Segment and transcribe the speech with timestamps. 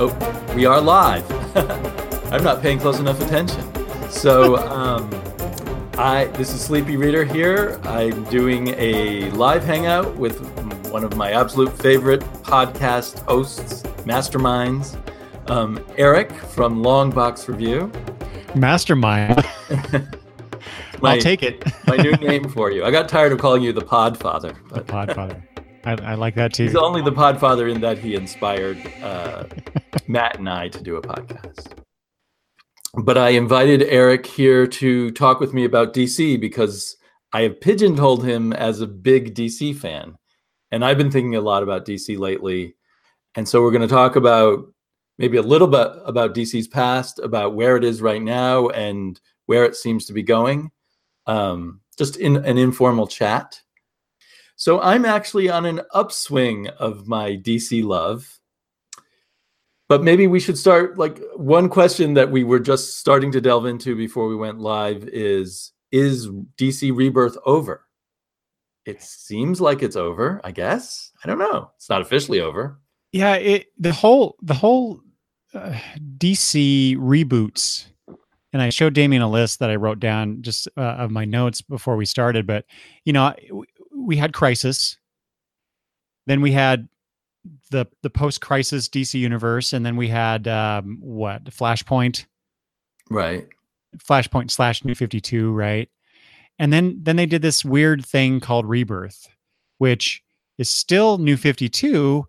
[0.00, 1.28] Oh, we are live.
[2.32, 3.60] I'm not paying close enough attention.
[4.10, 5.10] So, um,
[5.98, 7.80] I this is Sleepy Reader here.
[7.82, 10.38] I'm doing a live hangout with
[10.92, 14.96] one of my absolute favorite podcast hosts, masterminds,
[15.50, 17.90] um, Eric from Long Box Review.
[18.54, 19.44] Mastermind.
[21.02, 21.64] My- I'll take it.
[21.88, 22.84] My new name for you.
[22.84, 25.42] I got tired of calling you the Podfather, the Podfather.
[25.84, 26.64] I, I like that too.
[26.64, 29.44] he's only the Podfather in that he inspired uh,
[30.08, 31.78] Matt and I to do a podcast.
[32.94, 36.96] But I invited Eric here to talk with me about DC because
[37.34, 40.16] I have pigeonholed him as a big DC fan.
[40.72, 42.74] And I've been thinking a lot about DC lately.
[43.34, 44.64] And so we're going to talk about
[45.18, 49.64] maybe a little bit about DC's past, about where it is right now, and where
[49.64, 50.70] it seems to be going,
[51.26, 53.60] um, just in an informal chat.
[54.56, 58.37] So I'm actually on an upswing of my DC love.
[59.88, 63.64] But maybe we should start like one question that we were just starting to delve
[63.64, 67.86] into before we went live is is DC Rebirth over?
[68.84, 71.12] It seems like it's over, I guess.
[71.24, 71.70] I don't know.
[71.76, 72.78] It's not officially over.
[73.12, 75.00] yeah, it the whole the whole
[75.54, 75.78] uh,
[76.18, 77.86] DC reboots,
[78.52, 81.62] and I showed Damien a list that I wrote down just uh, of my notes
[81.62, 82.46] before we started.
[82.46, 82.66] But
[83.04, 83.34] you know,
[83.94, 84.98] we had Crisis,
[86.26, 86.88] then we had
[87.70, 92.26] the the post Crisis DC universe, and then we had um, what Flashpoint.
[93.10, 93.46] Right.
[93.96, 95.88] Flashpoint slash New Fifty Two, right?
[96.58, 99.28] And then then they did this weird thing called Rebirth,
[99.78, 100.22] which
[100.58, 102.26] is still New Fifty Two,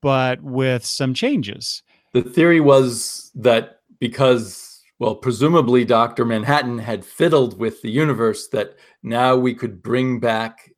[0.00, 1.82] but with some changes.
[2.14, 6.24] The theory was that because, well, presumably Dr.
[6.24, 10.70] Manhattan had fiddled with the universe, that now we could bring back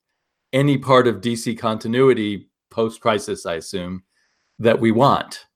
[0.52, 4.02] any part of DC continuity post crisis, I assume,
[4.58, 5.46] that we want.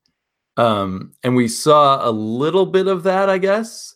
[0.56, 3.94] Um, and we saw a little bit of that, I guess,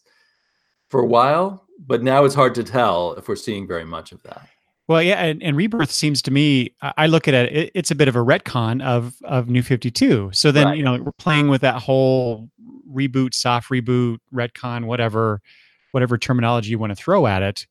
[0.88, 4.22] for a while, but now it's hard to tell if we're seeing very much of
[4.24, 4.48] that.
[4.88, 7.94] Well, yeah, and, and Rebirth seems to me, I look at it, it, it's a
[7.94, 10.30] bit of a retcon of of New Fifty Two.
[10.32, 10.78] So then, Right.
[10.78, 12.48] you know, we're playing with that whole
[12.90, 15.42] reboot, soft reboot, retcon, whatever,
[15.92, 17.66] whatever terminology you want to throw at it.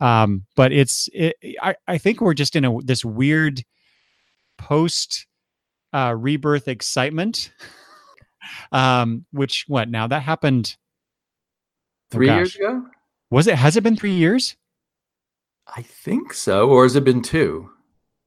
[0.00, 3.62] Um, but it's, it, I, I think we're just in a this weird
[4.58, 5.26] post
[5.92, 7.52] uh, rebirth excitement.
[8.72, 10.76] um, which what now that happened?
[10.76, 12.84] oh Three years ago?
[13.30, 13.56] Was it?
[13.56, 14.56] Has it been three years?
[15.66, 16.68] I think so.
[16.68, 17.70] Or has it been two?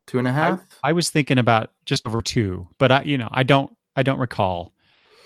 [0.07, 0.61] Two and a half?
[0.83, 4.19] I was thinking about just over two, but I, you know, I don't, I don't
[4.19, 4.73] recall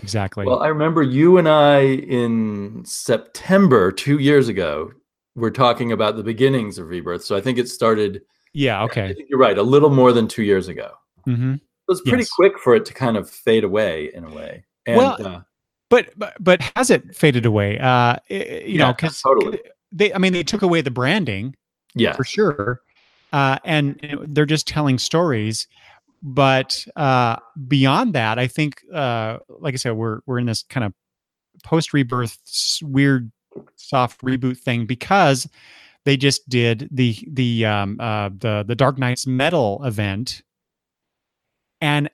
[0.02, 0.46] exactly.
[0.46, 4.92] Well, I remember you and I in September two years ago
[5.36, 7.24] were talking about the beginnings of Rebirth.
[7.24, 8.22] So I think it started.
[8.54, 8.82] Yeah.
[8.82, 9.14] I Okay.
[9.14, 10.92] think you're right, a little more than two years ago.
[11.26, 12.30] hmm It was pretty Yes.
[12.32, 14.66] quick for it to kind of fade away in a way.
[14.86, 15.42] And, Well, uh,
[15.90, 17.78] But, but, but has it faded away?
[17.80, 19.60] Uh, you know, because totally.
[19.92, 21.56] they, I mean, they took away the branding
[21.96, 22.82] yeah, for sure,
[23.34, 25.68] uh, and they're just telling stories.
[26.24, 30.86] But uh, beyond that, I think, uh, like I said, we're we're in this kind
[30.86, 30.94] of
[31.66, 32.38] post rebirth
[32.82, 33.30] weird
[33.76, 35.50] soft reboot thing because
[36.06, 40.42] they just did the the um, uh, the the Dark Nights Metal event,
[41.80, 42.10] and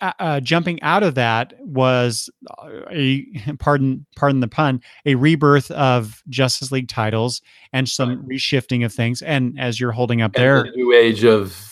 [0.00, 2.28] uh, uh, jumping out of that was
[2.90, 3.24] a
[3.58, 7.40] pardon pardon the pun a rebirth of Justice League titles
[7.72, 9.22] and some reshifting of things.
[9.22, 11.71] And as you're holding up and there, the new age of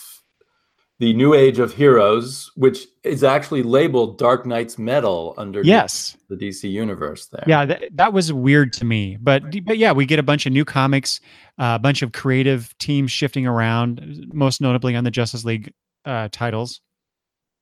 [1.01, 6.35] the new age of heroes, which is actually labeled Dark Nights Metal under yes, the
[6.35, 7.25] DC universe.
[7.25, 9.17] There, yeah, that, that was weird to me.
[9.19, 11.19] But but yeah, we get a bunch of new comics,
[11.57, 15.73] uh, a bunch of creative teams shifting around, most notably on the Justice League
[16.05, 16.81] uh, titles,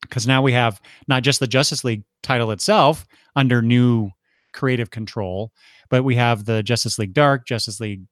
[0.02, 3.08] because now we have not just the Justice League title itself
[3.38, 4.10] under new
[4.52, 5.54] creative control,
[5.90, 8.04] but we have the Justice League Dark, Justice League,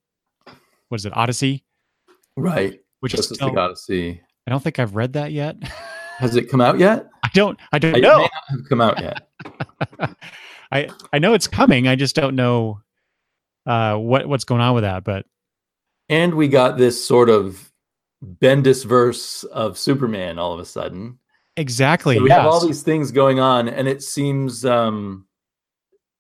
[0.88, 1.66] what is it, Odyssey,
[2.38, 2.80] right.
[3.02, 4.22] which is Justice still, League Odyssey.
[4.48, 5.62] I don't think I've read that yet.
[6.20, 7.08] Has it come out yet?
[7.24, 7.60] I don't.
[7.74, 8.18] I don't It know.
[8.18, 9.28] may not have come out yet.
[10.72, 11.88] I I know it's coming.
[11.88, 12.82] I just don't know
[13.66, 15.04] uh, what what's going on with that.
[15.04, 15.26] But
[16.10, 17.72] And we got this sort of
[18.42, 21.20] Bendis verse of Superman all of a sudden.
[21.58, 22.40] exactly, So we yes.
[22.40, 25.28] have all these things going on, and it seems um,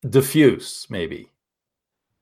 [0.07, 1.31] diffuse, maybe.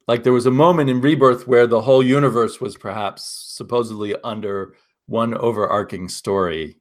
[0.07, 4.75] Like there was a moment in Rebirth where the whole universe was perhaps supposedly under
[5.07, 6.77] one overarching story,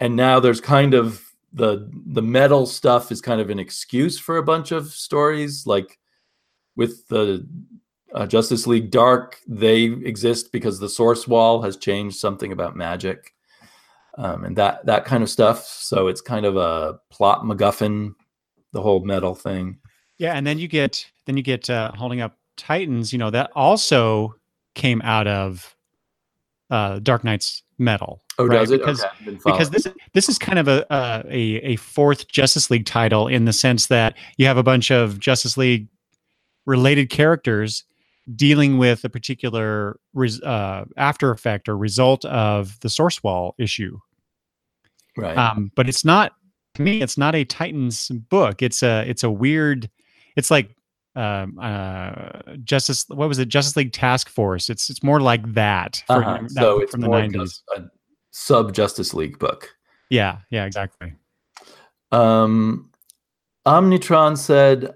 [0.00, 4.38] and now there's kind of the the metal stuff is kind of an excuse for
[4.38, 5.98] a bunch of stories, like
[6.76, 7.46] with the
[8.14, 13.34] uh, Justice League Dark, they exist because the source wall has changed something about magic,
[14.18, 15.66] um, and that that kind of stuff.
[15.66, 18.14] So it's kind of a plot MacGuffin
[18.72, 19.78] the whole metal thing.
[20.18, 23.12] Yeah, and then you get then you get uh, holding up Titans.
[23.12, 24.34] You know that also
[24.74, 25.74] came out of
[26.72, 28.22] uh, Dark Nights metal.
[28.38, 28.60] Oh, right?
[28.60, 28.80] does it?
[28.80, 29.36] Because okay.
[29.44, 33.44] Because this this is kind of a, a a a fourth Justice League title in
[33.44, 35.88] the sense that you have a bunch of Justice League
[36.64, 37.84] related characters
[38.34, 43.98] dealing with a particular res, uh, after effect or result of the source wall issue.
[45.16, 45.36] right.
[45.36, 46.32] Um, but it's not
[46.76, 47.02] to me.
[47.02, 48.62] It's not a Titans book.
[48.62, 49.90] It's a it's a weird.
[50.36, 50.70] It's like
[51.14, 53.04] um, uh, Justice.
[53.08, 53.48] What was it?
[53.48, 54.70] Justice League Task Force.
[54.70, 56.02] It's it's more like that.
[56.06, 56.38] for- Uh-huh.
[56.42, 57.62] that So it's from the more nineties.
[57.76, 57.82] a
[58.30, 59.68] sub Justice League book.
[60.10, 61.14] Yeah, yeah, exactly.
[62.10, 62.90] Um,
[63.66, 64.94] Omnitron said,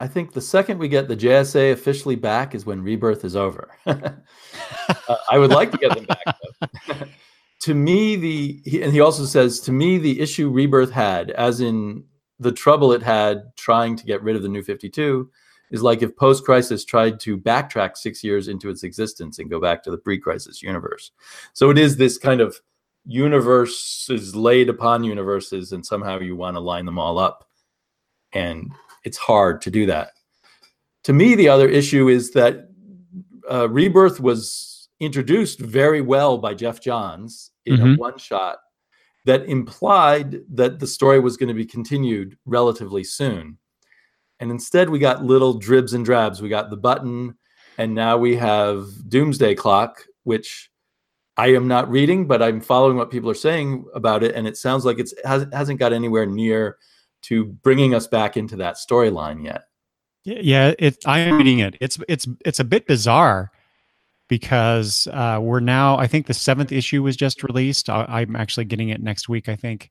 [0.00, 3.70] I think the second we get the JSA officially back is when Rebirth is over.
[5.08, 7.08] Uh, I would like to get them back.
[7.60, 11.60] to me, the he, and he also says to me the issue Rebirth had, as
[11.60, 12.04] in
[12.38, 15.30] the trouble it had trying to get rid of the New Fifty Two,
[15.70, 19.60] is like if Post Crisis tried to backtrack six years into its existence and go
[19.60, 21.10] back to the pre Crisis universe.
[21.54, 22.60] So it is this kind of
[23.04, 27.48] universes laid upon universes, and somehow you want to line them all up.
[28.32, 28.70] And
[29.04, 30.10] it's hard to do that.
[31.04, 32.68] To me, the other issue is that
[33.50, 37.98] uh, Rebirth was introduced very well by Geoff Johns in a Mhm.
[37.98, 38.58] one shot
[39.26, 43.58] that implied that the story was going to be continued relatively soon.
[44.38, 46.40] And instead, we got little dribs and drabs.
[46.40, 47.36] We got the button,
[47.76, 50.70] and now we have Doomsday Clock, which
[51.36, 54.56] I am not reading, but I'm following what people are saying about it, and it
[54.56, 56.76] sounds like it has, hasn't got anywhere near
[57.22, 59.64] to bringing us back into that storyline yet.
[60.24, 60.98] Yeah, it.
[61.04, 61.76] I am reading it.
[61.80, 63.52] It's it's it's a bit bizarre
[64.28, 65.96] because uh, we're now.
[65.98, 67.88] I think the seventh issue was just released.
[67.88, 69.48] I, I'm actually getting it next week.
[69.48, 69.90] I think,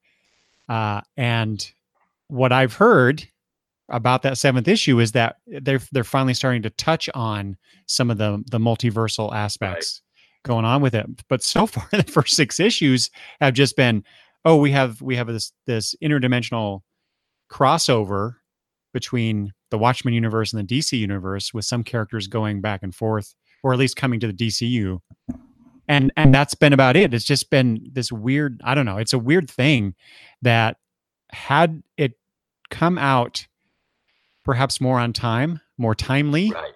[0.70, 1.72] uh, and
[2.28, 3.28] what I've heard
[3.90, 8.18] about that seventh issue is that they're they're finally starting to touch on some of
[8.18, 10.02] the the multiversal aspects
[10.44, 11.06] going on with it.
[11.28, 13.10] But so far, the first six issues
[13.42, 14.04] have just been,
[14.46, 16.82] oh, we have we have this this interdimensional
[17.52, 18.36] crossover
[18.94, 23.36] between the Watchmen universe and the DC universe, with some characters going back and forth,
[23.66, 25.00] or at least coming to the DCU.
[25.88, 27.16] And and that's been about it.
[27.16, 28.62] It's just been this weird.
[28.64, 28.98] I don't know.
[28.98, 29.96] It's a weird thing
[30.44, 30.78] that
[31.32, 32.14] had it
[32.70, 33.48] come out
[34.44, 36.74] perhaps more on time, more timely, Right.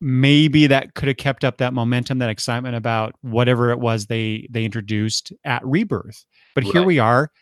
[0.00, 4.46] maybe that could have kept up that momentum, that excitement about whatever it was they
[4.48, 6.24] they introduced at Rebirth.
[6.54, 7.32] But here we are,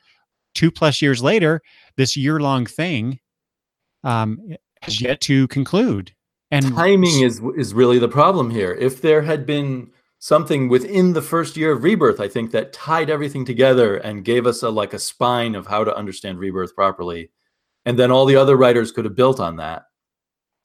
[0.55, 1.61] two plus years later.
[1.97, 3.21] This year long thing
[4.05, 4.39] um,
[4.81, 6.15] has yet to conclude.
[6.55, 8.75] And timing is is really the problem here.
[8.75, 9.91] If there had been
[10.21, 14.47] something within the first year of rebirth, I think that tied everything together and gave
[14.47, 17.33] us a like a spine of how to understand rebirth properly,
[17.85, 19.87] and then all the other writers could have built on that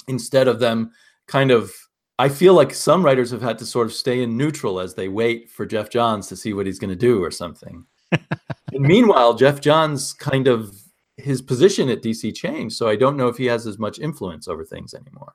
[0.07, 0.91] instead of them
[1.27, 1.74] kind of.
[2.19, 5.07] I feel like some writers have had to sort of stay in neutral as they
[5.07, 7.85] wait for Geoff Johns to see what he's going to do or something.
[8.12, 10.75] and meanwhile, Geoff Johns kind of
[11.15, 14.47] his position at DC changed, so I don't know if he has as much influence
[14.50, 15.33] over things anymore.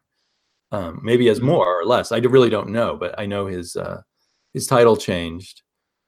[0.75, 1.45] Um, maybe as Mhm.
[1.45, 2.11] more or less.
[2.13, 4.01] I really don't know, but I know his uh,
[4.53, 5.63] his title changed.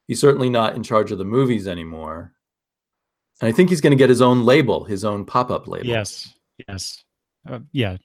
[0.08, 2.32] He's certainly not in charge of the movies anymore,
[3.40, 5.86] and I think he's going to get his own label, his own pop up label.
[5.86, 6.32] yes,
[6.68, 7.04] yes,
[7.48, 7.96] uh, yeah.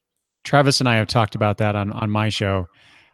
[0.44, 2.68] Travis and I have talked about that on on my show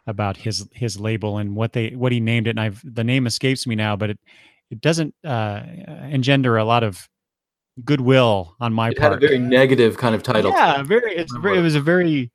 [0.06, 2.50] about his his label and what they what he named it.
[2.50, 4.18] And I've the name escapes me now, but it
[4.70, 5.62] it doesn't uh,
[6.10, 7.08] engender a lot of
[7.84, 9.22] goodwill on my it had part.
[9.22, 10.50] a very negative kind of title.
[10.52, 11.14] Yeah, very.
[11.16, 11.58] It's very.
[11.58, 12.30] It was a very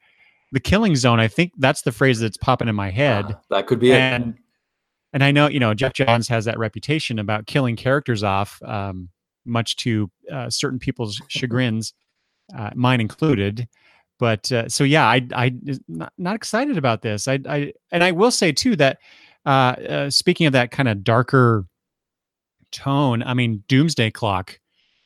[0.54, 1.20] the killing zone.
[1.20, 3.26] I think that's the phrase that's popping in my head.
[3.28, 3.98] Ah, that could be it.
[3.98, 4.36] and
[5.12, 9.10] and I know you know Geoff Johns has that reputation about killing characters off, um,
[9.46, 11.94] much to uh, certain people's chagrins,
[12.56, 13.68] uh, mine included.
[14.20, 15.54] But uh, so yeah, I I
[15.88, 17.28] not, not excited about this.
[17.28, 19.00] I I and I will say too that
[19.48, 21.66] uh, uh, speaking of that kind of darker
[22.72, 24.60] tone, I mean Doomsday Clock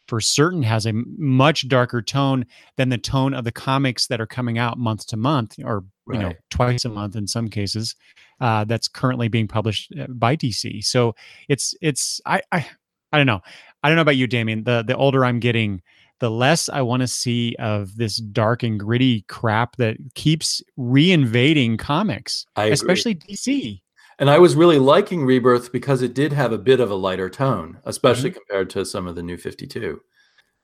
[0.07, 2.45] for certain has a much darker tone
[2.77, 6.17] than the tone of the comics that are coming out month to month or you
[6.17, 7.95] know twice a month in some cases
[8.39, 10.83] uh, that's currently being published uh, by DC.
[10.83, 11.15] So
[11.49, 12.67] it's it's I I
[13.11, 13.41] I don't know.
[13.83, 14.63] I don't know about you, Damien.
[14.63, 15.81] The the older I'm getting,
[16.19, 21.79] the less I want to see of this dark and gritty crap that keeps reinvading
[21.79, 23.81] comics, I especially DC.
[24.19, 27.29] And I was really liking Rebirth because it did have a bit of a lighter
[27.29, 28.39] tone, especially Mm-hmm.
[28.39, 30.01] compared to some of the new 52.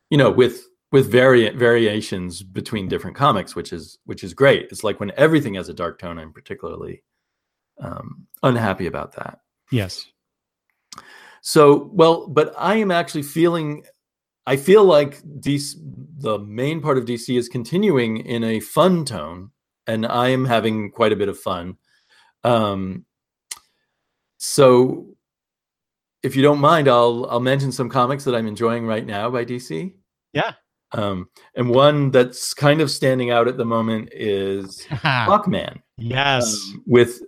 [0.10, 4.68] You know, with with variant variations between different comics, which is which is great.
[4.72, 7.04] It's like when everything has a dark tone, I'm particularly
[7.80, 9.40] um, unhappy about that.
[9.72, 10.06] Yes.
[11.42, 13.84] So, well, but I am actually feeling,
[14.46, 15.76] I feel like DC,
[16.18, 19.52] the main part of DC is continuing in a fun tone,
[19.88, 21.78] and I am having quite a bit of fun.
[22.44, 23.06] Um,
[24.44, 25.08] so,
[26.22, 29.46] if you don't mind, I'll I'll mention some comics that I'm enjoying right now by
[29.46, 29.94] DC.
[30.34, 30.54] Yeah.
[30.92, 35.82] Um, and one that's kind of standing out at the moment is Hawkman.
[35.98, 36.54] Yes.
[36.54, 37.22] Um, with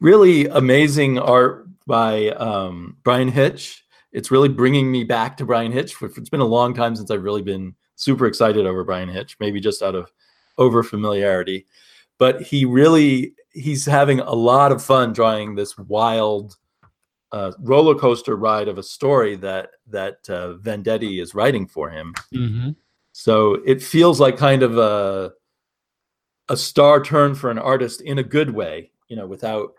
[0.00, 3.82] really amazing art by um, Bryan Hitch.
[4.12, 5.94] It's really bringing me back to Bryan Hitch.
[6.02, 9.58] It's been a long time since I've really been super excited over Bryan Hitch, maybe
[9.58, 10.12] just out of
[10.58, 11.66] over familiarity.
[12.18, 16.56] But he really he's having a lot of fun drawing this wild
[17.32, 22.14] uh, roller coaster ride of a story that that uh, Venditti is writing for him.
[22.34, 22.70] Mm-hmm.
[23.12, 25.32] So it feels like kind of a
[26.48, 29.72] a star turn for an artist in a good way, you know, without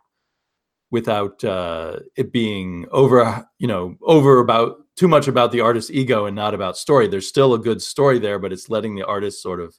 [0.91, 6.25] without uh, it being over, you know, over about too much about the artist's ego
[6.25, 7.07] and not about story.
[7.07, 9.75] There's still a good story there, but it's letting the artist sort of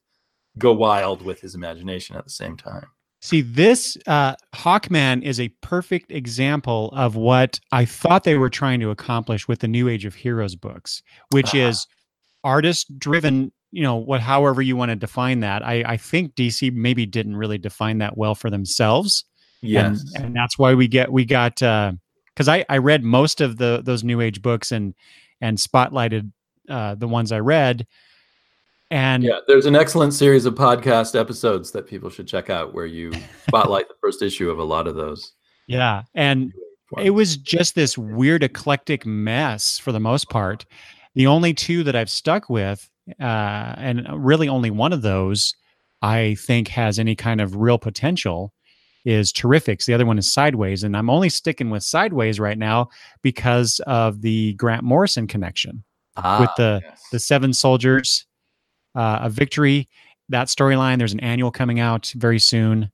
[0.59, 2.87] go wild with his imagination at the same time.
[3.23, 8.81] See, this uh, Hawkman is a perfect example of what I thought they were trying
[8.81, 11.69] to accomplish with the New Age of Heroes books, which uh-huh.
[11.69, 11.87] is
[12.43, 13.53] artist driven.
[13.73, 15.65] You know, what, however you want to define that.
[15.65, 19.25] I, I think DC maybe didn't really define that well for themselves.
[19.61, 23.43] Yes, and, and that's why we get we got because uh, I I read most
[23.43, 24.95] of the those New Age books and
[25.43, 26.33] and spotlighted
[26.71, 27.87] uh, the ones I read
[28.91, 32.87] and yeah, there's an excellent series of podcast episodes that people should check out where
[32.87, 33.13] you
[33.49, 35.33] spotlight the first issue of a lot of those.
[35.69, 36.03] Yeah.
[36.15, 36.53] And
[36.99, 40.67] it was just this weird eclectic mess for the most part.
[41.15, 42.89] The only two that I've stuck with,
[43.21, 45.55] uh, and really only one of those
[46.03, 48.53] I think has any kind of real potential
[49.05, 49.85] is Terrifics.
[49.85, 50.83] The other one is Sideways.
[50.83, 52.89] And I'm only sticking with Sideways right now
[53.23, 55.85] because of the Grant Morrison connection
[56.17, 57.03] ah, with the, yes.
[57.13, 58.27] the Seven Soldiers
[58.95, 59.89] uh, a victory.
[60.29, 60.99] That storyline.
[60.99, 62.91] There's an annual coming out very soon.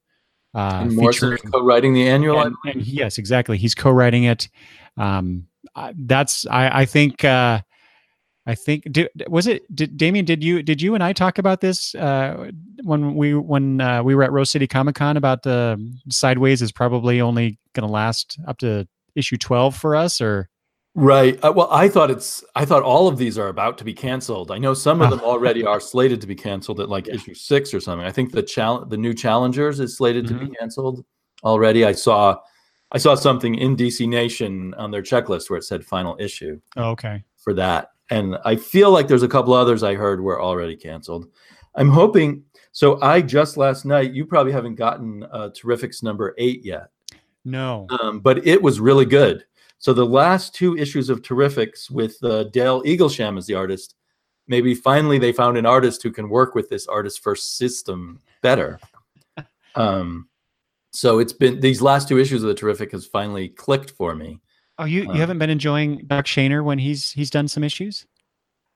[0.55, 2.41] Uh, and Morrison is co-writing the annual.
[2.41, 3.59] And, and yes, exactly.
[3.59, 4.49] He's co-writing it.
[4.97, 5.47] Um,
[5.95, 7.25] that's I, I think.
[7.25, 7.61] Uh,
[8.49, 11.61] I think did, was it did Damian did you did you and I talk about
[11.61, 12.51] this uh,
[12.85, 15.77] when we when uh, we were at Rose City Comic Con about the
[16.11, 18.87] Sideways is probably only going to last up to
[19.17, 20.49] issue 12 for us or
[20.97, 21.39] Right.
[21.45, 22.43] Uh, well, I thought it's.
[22.55, 24.51] I thought all of these are about to be canceled.
[24.51, 27.17] I know some of them already are slated to be canceled at like yeah.
[27.17, 28.07] issue six or something.
[28.07, 30.35] I think the challenge, the new challengers, is slated mm-hmm.
[30.35, 30.55] to be mm-hmm.
[30.59, 31.05] canceled
[31.45, 31.85] already.
[31.85, 32.39] I saw,
[32.93, 36.59] I saw something in DC Nation on their checklist where it said final issue.
[36.79, 37.23] Oh, okay.
[37.37, 41.27] For that, and I feel like there's a couple others I heard were already canceled.
[41.75, 42.43] I'm hoping.
[42.73, 44.15] So I just last night.
[44.15, 46.89] You probably haven't gotten uh, Terrifics number eight yet.
[47.45, 47.87] No.
[48.01, 49.45] Um, but it was really good.
[49.87, 53.95] So the last two issues of Terrifics with uh, Dale Eaglesham as the artist,
[54.49, 58.81] maybe finally they found an artist who can work with this artist first system better.
[59.77, 60.29] Um,
[60.91, 64.41] so it's been these last two issues of the Terrific has finally clicked for me.
[64.79, 68.07] Oh, you you um, haven't been enjoying Doc Shaner when he's he's done some issues?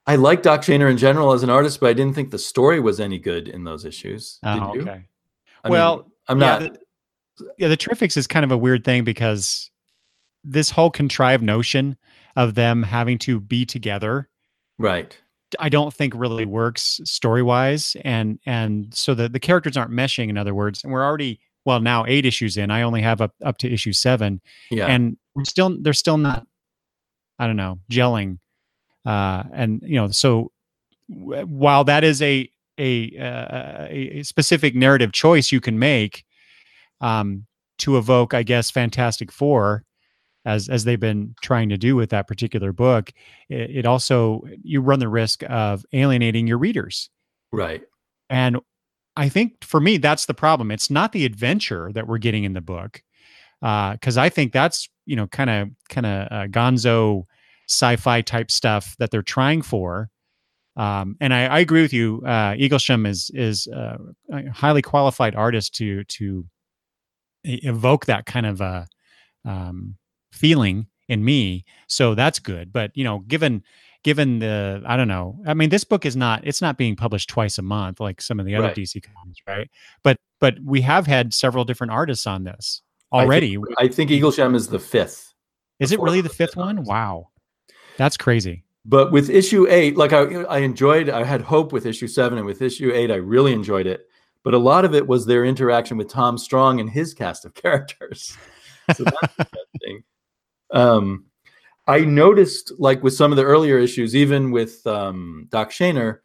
[0.07, 2.81] I like Doc Shaner in general as an artist, but I didn't think the story
[2.81, 4.39] was any good in those issues.
[4.43, 5.07] Oh, okay.
[5.65, 6.79] I well, mean, I'm yeah, not.
[7.39, 9.71] The, yeah, the Terrifics is kind of a weird thing because
[10.45, 11.97] this whole contrived notion
[12.37, 14.29] of them having to be together
[14.79, 15.19] right.
[15.59, 20.29] I don't think really works story wise and and so the, the characters aren't meshing
[20.29, 22.71] in other words and we're already well now eight issues in.
[22.71, 24.41] I only have up, up to issue seven.
[24.71, 24.87] Yeah.
[24.87, 26.47] And we're still they're still not
[27.39, 28.39] i don't know gelling.
[29.05, 30.53] Uh and you know so
[31.09, 36.25] w- while that is a a, uh, a specific narrative choice you can make
[37.01, 37.47] um
[37.79, 39.85] to evoke i guess fantastic four
[40.51, 43.13] as as they've been trying to do with that particular book
[43.49, 47.11] it, it, also you run the risk of alienating your readers.
[47.53, 47.83] Right.
[48.29, 48.59] And
[49.17, 50.71] i think for me that's the problem.
[50.71, 53.03] It's not the adventure that we're getting in the book
[53.61, 57.25] because uh, i think that's you know kind of kind of uh, gonzo
[57.71, 60.11] sci-fi type stuff that they're trying for.
[60.77, 62.23] Um, and I, I, agree with you.
[62.25, 63.99] Uh, Eaglesham is is uh,
[64.33, 66.45] a highly qualified artist to to
[67.45, 68.87] evoke that kind of a
[69.45, 69.97] um,
[70.33, 73.63] feeling in me so that's good but you know given
[74.03, 77.29] given the i don't know i mean this book is not it's not being published
[77.29, 78.77] twice a month like some of the other right.
[78.77, 79.71] dc comics right?
[80.03, 82.83] But but we have had several different artists on this
[83.13, 85.35] already i think, I think eaglesham is the fifth.
[85.79, 86.85] Is it really the fifth one?
[86.85, 87.29] wow.
[87.97, 88.65] That's crazy.
[88.85, 92.47] But with issue eight like i i enjoyed i had hope with issue seven and
[92.47, 94.07] with issue eight i really enjoyed it.
[94.43, 97.55] But a lot of it was their interaction with tom strong and his cast of
[97.63, 98.37] characters.
[98.95, 100.05] So that's interesting
[100.73, 101.27] um,
[101.87, 106.19] I noticed, like with some of the earlier issues, even with um, Doc Shaner,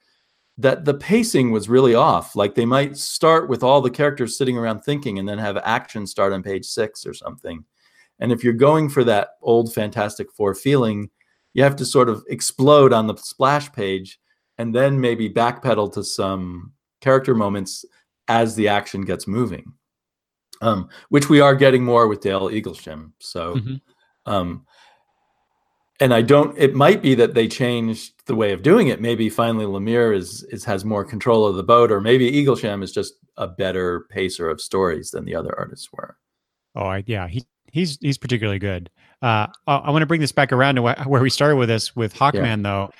[0.58, 2.36] that the pacing was really off.
[2.36, 6.08] Like they might start with all the characters sitting around thinking and then have action
[6.08, 7.66] start on page six or something.
[8.20, 11.10] And if you're going for that old Fantastic Four feeling,
[11.54, 14.20] you have to sort of explode on the splash page
[14.58, 16.72] and then maybe backpedal to some
[17.02, 17.84] character moments
[18.28, 19.74] as the action gets moving,
[20.62, 23.12] um, which we are getting more with Dale Eaglesham.
[23.20, 23.76] So, mm-hmm.
[24.26, 24.66] Um,
[26.00, 26.58] and I don't.
[26.58, 29.00] It might be that they changed the way of doing it.
[29.00, 32.92] Maybe finally Lemire is is has more control of the boat, or maybe Eaglesham is
[32.92, 36.18] just a better pacer of stories than the other artists were.
[36.76, 38.90] Oh, I, yeah, he he's he's particularly good.
[39.22, 41.70] Uh, I, I want to bring this back around to wh- where we started with
[41.70, 42.64] this with Hawkman, yeah.
[42.64, 42.92] though.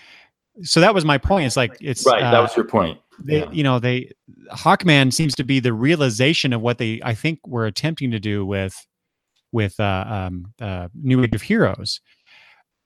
[0.64, 1.48] So that was my point.
[1.48, 2.24] It's like it's right.
[2.24, 3.00] Uh, that was your point.
[3.20, 3.52] They, yeah.
[3.52, 4.12] you know, they
[4.52, 8.46] Hawkman seems to be the realization of what they I think were attempting to do
[8.46, 8.86] with
[9.56, 12.02] with uh, um, uh, New Age of Heroes.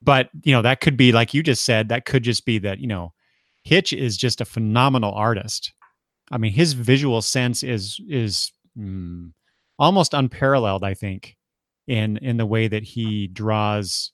[0.02, 2.80] But you know that could be like you just said that could just be that
[2.80, 3.12] you know
[3.64, 5.74] hitch is just a phenomenal artist.
[6.32, 9.32] I mean his visual sense is is mm,
[9.78, 11.36] almost unparalleled i think
[11.88, 14.12] in in the way that he draws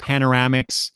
[0.00, 0.90] panoramics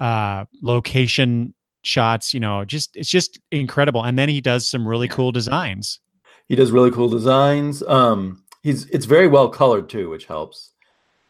[0.00, 4.02] uh location shots you know just it's just incredible.
[4.02, 6.00] And then he does some really cool designs.
[6.48, 7.82] He does really cool designs.
[7.84, 10.72] Um he's it's very well colored too which helps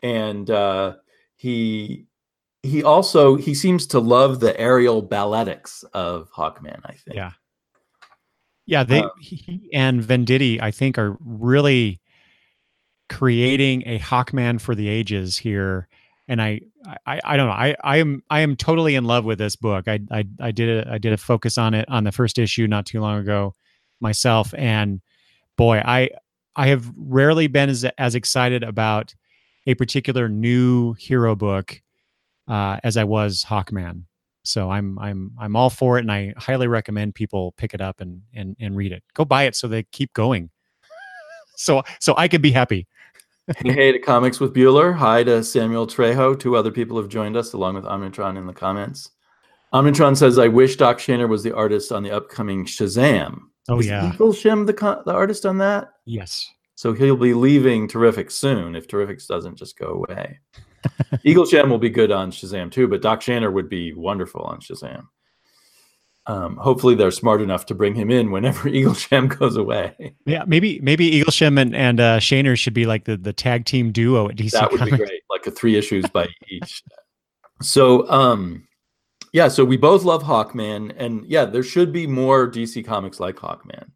[0.03, 0.95] and uh
[1.37, 2.07] he
[2.67, 6.81] he also he seems to love the aerial balletics of Hawkman.
[6.85, 7.17] I think.
[7.17, 7.33] Yeah.
[8.69, 12.01] Yeah, they uh, he and Venditti, I think, are really
[13.09, 15.87] creating a Hawkman for the ages here.
[16.27, 16.63] And I,
[17.07, 17.53] I, I don't know.
[17.53, 19.87] I, I am, I am totally in love with this book.
[19.87, 22.67] I, I, I did a, I did a focus on it on the first issue
[22.67, 23.55] not too long ago,
[24.01, 24.53] myself.
[24.59, 25.01] And
[25.57, 26.11] boy, I,
[26.57, 29.15] I have rarely been as, as excited about
[29.67, 31.81] a particular new hero book
[32.49, 34.05] uh, as I was Hawkman.
[34.45, 38.01] So I'm I'm I'm all for it, and I highly recommend people pick it up
[38.01, 39.03] and and and read it.
[39.15, 40.51] Go buy it so they keep going.
[41.57, 42.87] so so I could be happy.
[43.59, 44.95] hey to Comics with Bueller.
[44.95, 46.39] Hi to Samuel Trejo.
[46.39, 49.11] Two other people have joined us along with Omnitron in the comments.
[49.73, 53.89] Omnitron says, "I wish Doc Shaner was the artist on the upcoming Shazam." Oh Is
[53.89, 55.89] yeah, Eaglesham the the artist on that?
[56.05, 56.53] Yes.
[56.77, 60.39] So he'll be leaving Terrific soon if Terrifics doesn't just go away.
[61.25, 64.61] Eagle sham will be good on Shazam too, but Doc Shaner would be wonderful on
[64.61, 65.07] Shazam.
[66.27, 70.15] Um, hopefully, they're smart enough to bring him in whenever Eaglesham goes away.
[70.27, 73.91] Yeah, maybe maybe Eaglesham and and uh, Shaner should be like the the tag team
[73.91, 74.51] duo at DC.
[74.51, 74.99] That would Comics.
[74.99, 76.83] be great, like a three issues by each.
[77.63, 78.69] So, um,
[79.33, 83.37] yeah, so we both love Hawkman, and yeah, there should be more DC comics like
[83.37, 83.87] Hawkman.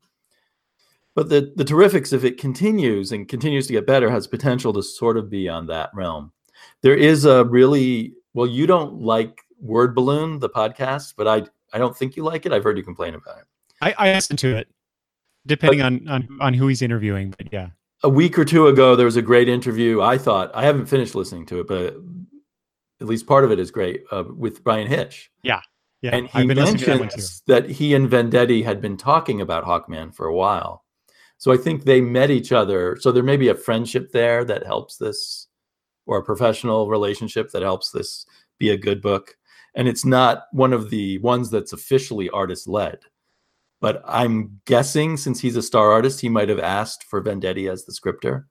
[1.21, 4.83] But the the Terrifics, if it continues and continues to get better, has potential to
[4.83, 6.33] sort of be on that realm.
[6.81, 11.43] There is a really well you don't like word balloon the podcast but i
[11.75, 12.55] i don't think you like it.
[12.55, 13.45] I've heard you complain about it.
[13.83, 14.69] I i listen to it
[15.45, 17.69] depending but, on, on on who he's interviewing but yeah.
[18.03, 20.01] A week or two ago there was a great interview.
[20.01, 21.97] I thought i haven't finished listening to it but
[23.03, 25.31] at least part of it is great uh, with Bryan Hitch.
[25.43, 25.61] Yeah
[26.01, 26.17] yeah.
[26.17, 30.35] And he mentions that, that he and Venditti had been talking about hawkman for a
[30.35, 30.83] while
[31.41, 34.65] so i think they met each other so there may be a friendship there that
[34.65, 35.49] helps this
[36.11, 38.27] or a professional relationship that helps this
[38.59, 39.37] be a good book.
[39.77, 42.99] And it's not one of the ones that's officially artist led.
[43.81, 47.85] But I'm guessing since he's a star artist, he might have asked for Venditti as
[47.85, 48.49] the scripter.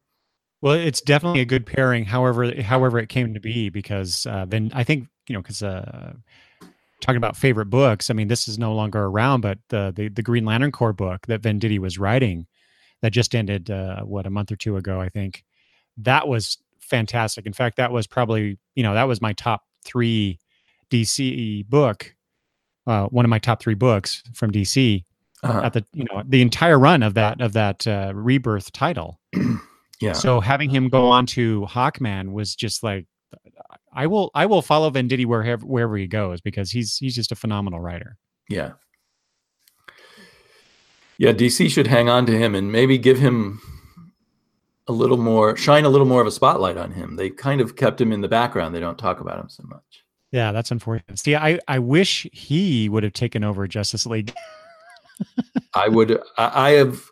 [0.61, 2.05] Well, it's definitely a good pairing.
[2.05, 6.13] However, however it came to be, because uh, then I think you know, because uh,
[7.01, 10.23] talking about favorite books, I mean, this is no longer around, but the the, the
[10.23, 12.47] Green Lantern Corps book that Venditti was writing,
[13.01, 15.43] that just ended uh, what a month or two ago, I think.
[15.97, 17.45] That was fantastic.
[17.45, 20.39] In fact, that was probably you know that was my top three
[20.89, 22.15] DC book,
[22.87, 25.03] uh, one of my top three books from DC
[25.43, 25.61] uh-huh.
[25.63, 29.19] at the you know the entire run of that of that uh, rebirth title.
[30.01, 30.13] yeah.
[30.13, 33.05] So having him go on to Hawkman was just like
[33.93, 37.35] I will I will follow Venditti wherever wherever he goes because he's he's just a
[37.35, 38.17] phenomenal writer.
[38.49, 38.73] Yeah.
[41.19, 43.61] Yeah, DC should hang on to him and maybe give him
[44.87, 47.17] a little more shine a little more of a spotlight on him.
[47.17, 48.73] They kind of kept him in the background.
[48.73, 50.05] They don't talk about him so much.
[50.31, 51.19] Yeah, that's unfortunate.
[51.19, 54.33] See, I, I wish he would have taken over Justice League.
[55.73, 56.19] I would.
[56.37, 57.03] I, I have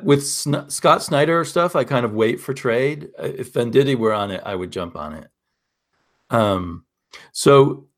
[0.00, 1.74] with Sn- Scott Snyder stuff.
[1.74, 3.08] I kind of wait for trade.
[3.18, 5.28] If Venditti were on it, I would jump on it.
[6.30, 6.84] Um.
[7.32, 7.88] So,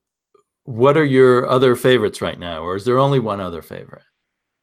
[0.65, 4.03] what are your other favorites right now, or is there only one other favorite?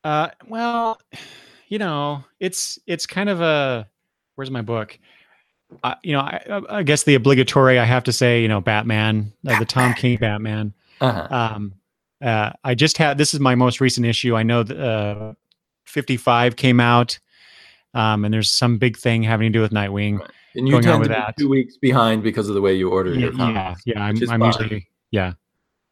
[0.06, 0.30] Uh.
[0.48, 1.02] Well,
[1.68, 3.90] you know, it's it's kind of a
[4.36, 4.98] where's my book?
[5.84, 9.34] Uh, you know, I, I, guess the obligatory I have to say, you know, Batman,
[9.48, 10.74] uh, the Tom King Batman.
[11.02, 11.28] Uh-huh.
[11.32, 11.74] Um,
[12.22, 14.36] uh, I just had this is my most recent issue.
[14.36, 15.34] I know that uh,
[15.86, 17.18] 55 came out,
[17.94, 20.20] um, and there's some big thing having to do with Nightwing.
[20.20, 20.30] Right.
[20.56, 21.38] And you Going on tend with to be that.
[21.38, 23.82] two weeks behind because of the way you order Yeah, your yeah, comics.
[23.86, 24.00] yeah.
[24.02, 25.34] I'm, which I'm usually yeah.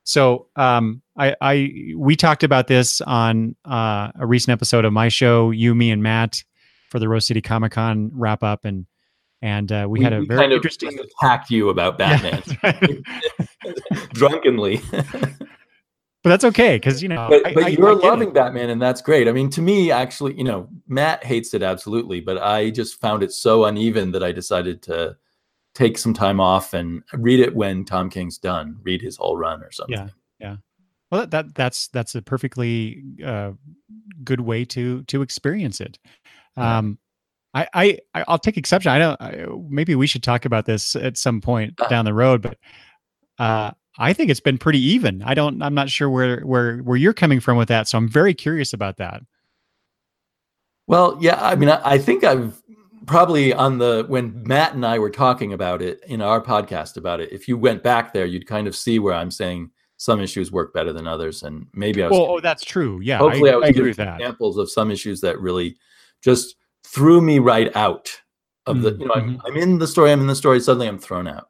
[0.06, 5.10] So um, I, I we talked about this on uh, a recent episode of my
[5.10, 6.43] show, you, me, and Matt,
[6.89, 8.86] for the Rose City Comic Con wrap up, and
[9.41, 10.97] and uh, we, had a very kind of interesting.
[11.21, 13.02] attacked you about Batman that's right.
[14.13, 14.82] drunkenly.
[14.91, 17.28] but that's okay because you know.
[17.30, 18.08] but I- but I- you're I get it.
[18.08, 19.28] loving Batman, and that's great.
[19.28, 23.21] I mean, to me, actually, you know, Matt hates it absolutely, but I just found
[23.21, 25.15] it so uneven that I decided to
[25.76, 28.78] take some time off and read it when Tom King's done.
[28.84, 30.10] Read his whole run or something.
[30.39, 30.56] Yeah.
[31.13, 33.52] Well, that, that that's that's a perfectly uh,
[34.23, 35.99] good way to to experience it.
[36.58, 36.97] Um,
[37.54, 38.91] I, I I'll take exception.
[38.91, 39.21] I don't.
[39.21, 41.88] I, maybe we should talk about this at some point Uh.
[41.88, 42.58] down the road, but
[43.38, 45.21] uh, I think it's been pretty even.
[45.21, 45.62] I don't.
[45.62, 48.73] I'm not sure where where where you're coming from with that, so I'm very curious
[48.73, 49.21] about that.
[50.88, 52.60] Well, yeah, I mean, I, I think I've
[53.06, 57.19] probably on the when Matt and I were talking about it in our podcast about
[57.19, 57.32] it.
[57.32, 59.69] If you went back there, you'd kind of see where I'm saying
[60.03, 62.99] some issues work better than others, and maybe I was Well, oh, that's true.
[63.01, 64.19] Yeah, hopefully I, I, was I agree with that.
[64.19, 65.77] examples of some issues that really
[66.21, 68.11] just threw me right out
[68.65, 70.87] of the Mm, you know I'm, I'm in the story i'm in the story suddenly
[70.87, 71.49] i'm thrown out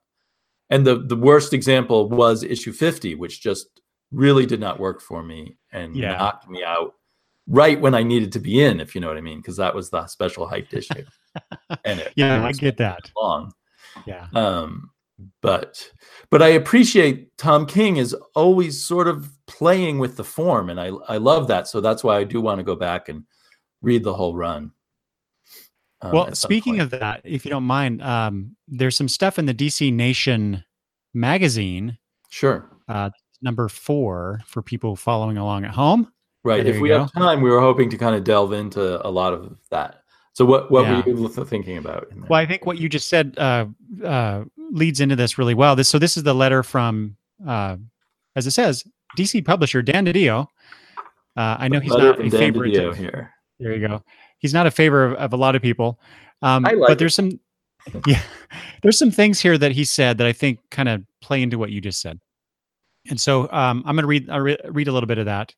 [0.71, 3.67] and the the worst example was issue 50 which just
[4.11, 6.17] really did not work for me and Yeah.
[6.17, 6.93] knocked me out
[7.47, 9.75] right when i needed to be in if you know what i mean because that
[9.75, 11.03] was the special hyped issue
[11.85, 13.11] and it Yeah, I get that.
[13.19, 13.51] long
[14.07, 14.27] Yeah.
[14.33, 14.89] um
[15.41, 15.89] but
[16.29, 20.87] but i appreciate tom king is always sort of playing with the form and i
[21.07, 23.23] i love that so that's why i do want to go back and
[23.81, 24.71] read the whole run
[26.01, 29.53] um, well, speaking of that, if you don't mind, um, there's some stuff in the
[29.53, 30.61] DC Nation
[31.13, 31.97] magazine,
[32.27, 33.09] sure uh,
[33.41, 36.11] number four, for people following along at home.
[36.43, 36.99] right there if we go.
[36.99, 40.43] have time we were hoping to kind of delve into a lot of that so
[40.43, 41.03] what what Yeah.
[41.05, 42.07] were you thinking about?
[42.27, 43.67] Well, I think what you just said uh,
[44.03, 45.75] uh, leads into this really well.
[45.75, 47.15] This so this is the letter from,
[47.47, 47.77] uh,
[48.35, 48.83] as it says,
[49.17, 50.47] DC publisher Dan DiDio.
[51.37, 52.75] Uh, I know he's not a Dan favorite.
[52.75, 54.03] Of- here There you go.
[54.39, 55.99] He's not a favor of, of a lot of people.
[56.41, 56.99] Um, I like but it.
[56.99, 57.39] there's some,
[58.07, 58.21] yeah,
[58.81, 61.71] there's some things here that he said that I think kind of play into what
[61.71, 62.19] you just said.
[63.09, 65.53] And so um, I'm going to read I'll re- read a little bit of that.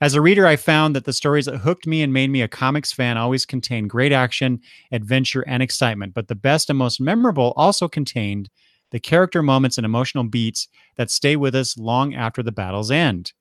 [0.00, 2.48] As a reader, I found that the stories that hooked me and made me a
[2.48, 4.60] comics fan always contained great action,
[4.92, 6.12] adventure, and excitement.
[6.14, 8.50] But the best and most memorable also contained
[8.90, 13.32] the character moments and emotional beats that stay with us long after the battles end.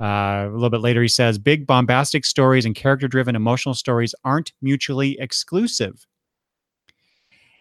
[0.00, 4.14] Uh, a little bit later, he says, Big bombastic stories and character driven emotional stories
[4.24, 6.06] aren't mutually exclusive.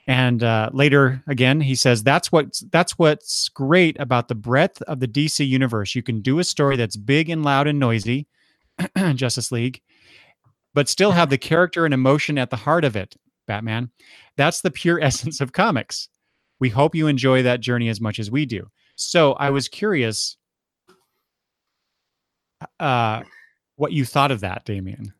[0.05, 4.99] And uh, later again, he says that's what that's what's great about the breadth of
[4.99, 5.95] the DC universe.
[5.95, 8.27] You can do a story that's big and loud and noisy,
[9.15, 9.81] Justice League,
[10.73, 13.15] but still have the character and emotion at the heart of it.
[13.47, 13.91] Batman.
[14.37, 16.09] That's the pure essence of comics.
[16.59, 18.69] We hope you enjoy that journey as much as we do.
[18.95, 20.37] So I was curious
[22.79, 23.23] uh,
[23.75, 25.13] what you thought of that, Damien.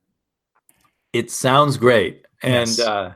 [1.12, 3.12] it sounds great and uh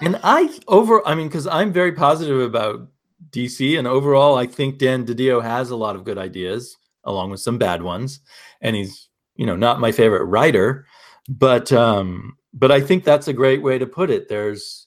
[0.00, 2.88] and i over i mean because i'm very positive about
[3.30, 7.40] dc and overall i think dan didio has a lot of good ideas along with
[7.40, 8.20] some bad ones.
[8.60, 10.86] And he's you know not my favorite writer
[11.28, 14.28] but um but i think that's a great way to put it.
[14.28, 14.86] There's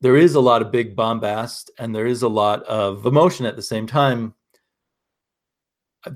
[0.00, 3.54] there is a lot of big bombast and there is a lot of emotion at
[3.54, 4.34] the same time.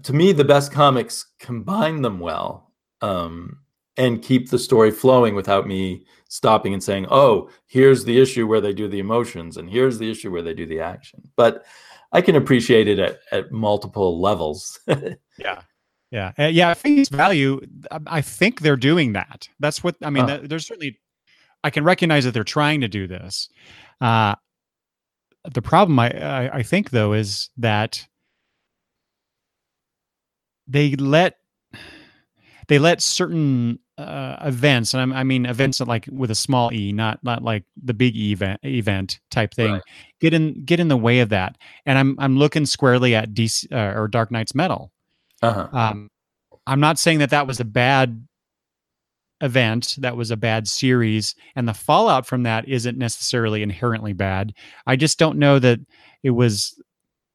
[0.02, 3.58] To me the best comics combine them well um
[3.96, 8.60] and keep the story flowing without me stopping and saying, "Oh, here's the issue where
[8.60, 11.64] they do the emotions, and here's the issue where they do the action." But
[12.12, 14.78] I can appreciate it at, at multiple levels.
[15.38, 15.60] Yeah.
[16.10, 16.32] Yeah.
[16.38, 16.70] Uh, yeah.
[16.70, 17.60] At face value,
[17.90, 19.48] I- I think they're doing that.
[19.60, 20.26] That's what I mean.
[20.28, 20.38] Huh.
[20.38, 20.98] th- There's certainly,
[21.62, 23.50] I can recognize that they're trying to do this.
[24.00, 24.36] Uh,
[25.52, 28.06] the problem, I, I, I think, though, is that
[30.66, 31.36] they let
[32.68, 36.72] they let certain uh, events, and I'm, I mean events that like with a small
[36.72, 39.82] e, not not like the big E event event type thing, Right.
[40.20, 41.56] get in get in the way of that.
[41.86, 44.92] And I'm I'm looking squarely at DC uh, or Dark Nights Metal.
[45.42, 45.68] uh-huh.
[45.72, 46.10] Um,
[46.66, 48.26] I'm not saying that that was a bad
[49.40, 54.52] event, that was a bad series, and the fallout from that isn't necessarily inherently bad.
[54.86, 55.78] I just don't know that
[56.22, 56.80] it was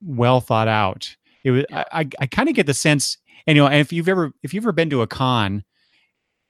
[0.03, 1.15] well thought out.
[1.43, 1.65] It was.
[1.71, 4.33] I I, I kind of get the sense, and you know, and if you've ever
[4.43, 5.63] if you've ever been to a con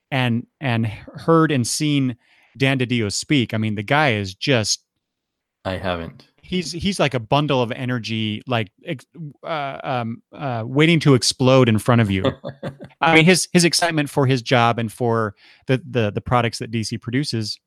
[0.09, 2.17] and and heard and seen
[2.57, 4.83] Dan DiDio speak, I mean, the guy is just
[5.65, 6.27] I haven't.
[6.41, 8.71] he's he's like a bundle of energy, like
[9.43, 12.23] uh, um, uh, waiting to explode in front of you.
[13.01, 15.35] I mean, his his excitement for his job and for
[15.67, 17.59] the the the products that DC produces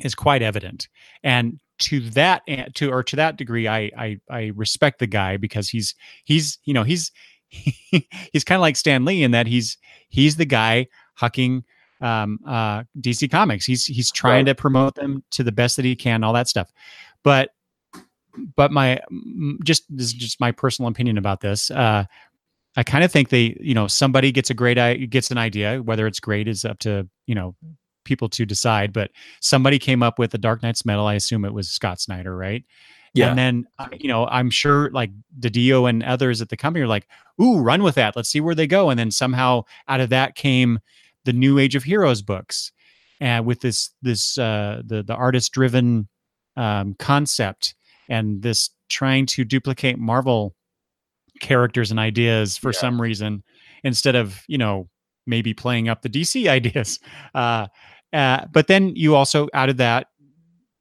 [0.00, 0.88] is quite evident.
[1.22, 2.42] And to that
[2.74, 6.74] to or to that degree, I I, I respect the guy because he's he's you
[6.74, 7.10] know he's
[8.32, 10.88] he's kind of like Stan Lee in that he's he's the guy
[11.20, 11.62] hucking
[12.00, 13.64] um, uh, DC Comics.
[13.64, 16.72] He's he's trying to promote them to the best that he can, all that stuff.
[17.22, 17.50] But
[18.56, 19.00] but my
[19.64, 21.70] just this is just my personal opinion about this.
[21.70, 22.04] Uh,
[22.76, 25.80] I kind of think they, you know, somebody gets a great gets an idea.
[25.82, 27.54] Whether it's great is up to you know
[28.04, 28.92] people to decide.
[28.92, 31.06] But somebody came up with the Dark Nights metal.
[31.06, 32.64] I assume it was Scott Snyder, right?
[33.14, 33.28] Yeah.
[33.28, 36.88] And then, uh, you know, I'm sure like DiDio and others at the company are
[36.88, 37.06] like,
[37.40, 38.16] ooh, run with that.
[38.16, 38.90] Let's see where they go.
[38.90, 40.80] And then somehow out of that came
[41.24, 42.72] the New Age of Heroes books,
[43.20, 46.08] and with this this uh, the the artist driven
[46.56, 47.74] um, concept
[48.08, 50.54] and this trying to duplicate Marvel
[51.40, 52.78] characters and ideas for yeah.
[52.78, 53.42] some reason
[53.82, 54.88] instead of you know
[55.26, 57.00] maybe playing up the DC ideas.
[57.34, 57.66] Uh,
[58.12, 60.08] uh, but then you also out of that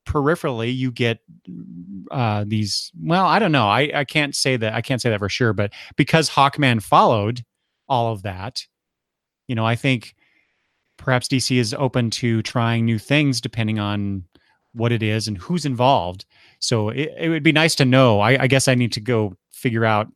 [0.05, 1.19] peripherally you get
[2.11, 5.19] uh, these well i don't know I, I can't say that i can't say that
[5.19, 7.43] for sure but because hawkman followed
[7.87, 8.65] all of that
[9.47, 10.15] you know i think
[10.97, 14.23] perhaps DC is open to trying new things depending on
[14.73, 16.25] what it is and who's involved.
[16.59, 18.19] So it, it would be nice to know.
[18.19, 20.07] I, I, guess I need to go figure out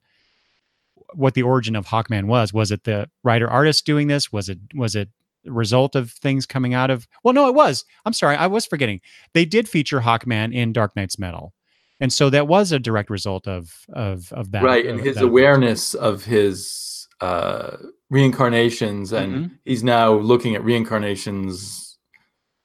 [1.14, 2.54] what the origin of Hawkman was.
[2.54, 4.32] Was it the writer artist doing this?
[4.32, 5.10] Was it was it
[5.48, 7.08] result of things coming out of?
[7.24, 7.86] Well, no, it was.
[8.06, 9.02] I'm sorry, I was forgetting.
[9.34, 11.54] They did feature Hawkman in Dark Nights Metal.
[12.00, 14.64] And so that was a direct result of of of that.
[14.64, 17.78] Right, and his awareness of his uh
[18.10, 19.54] reincarnations and mm-hmm.
[19.66, 21.98] he's now looking at reincarnations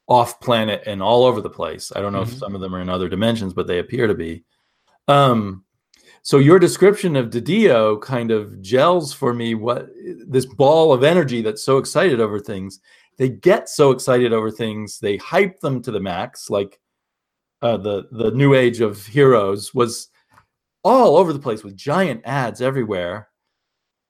[0.09, 2.33] off planet and all over the place i don't know mm-hmm.
[2.33, 4.45] if some of them are in other dimensions but they appear to be
[5.09, 5.65] um
[6.23, 9.89] so your description of DiDio kind of gels for me what
[10.27, 12.81] this ball of energy that's so excited over things
[13.19, 16.81] they get so excited over things they hype them to the max like
[17.61, 20.09] uh, the the new age of heroes was
[20.83, 23.29] all over the place with giant ads everywhere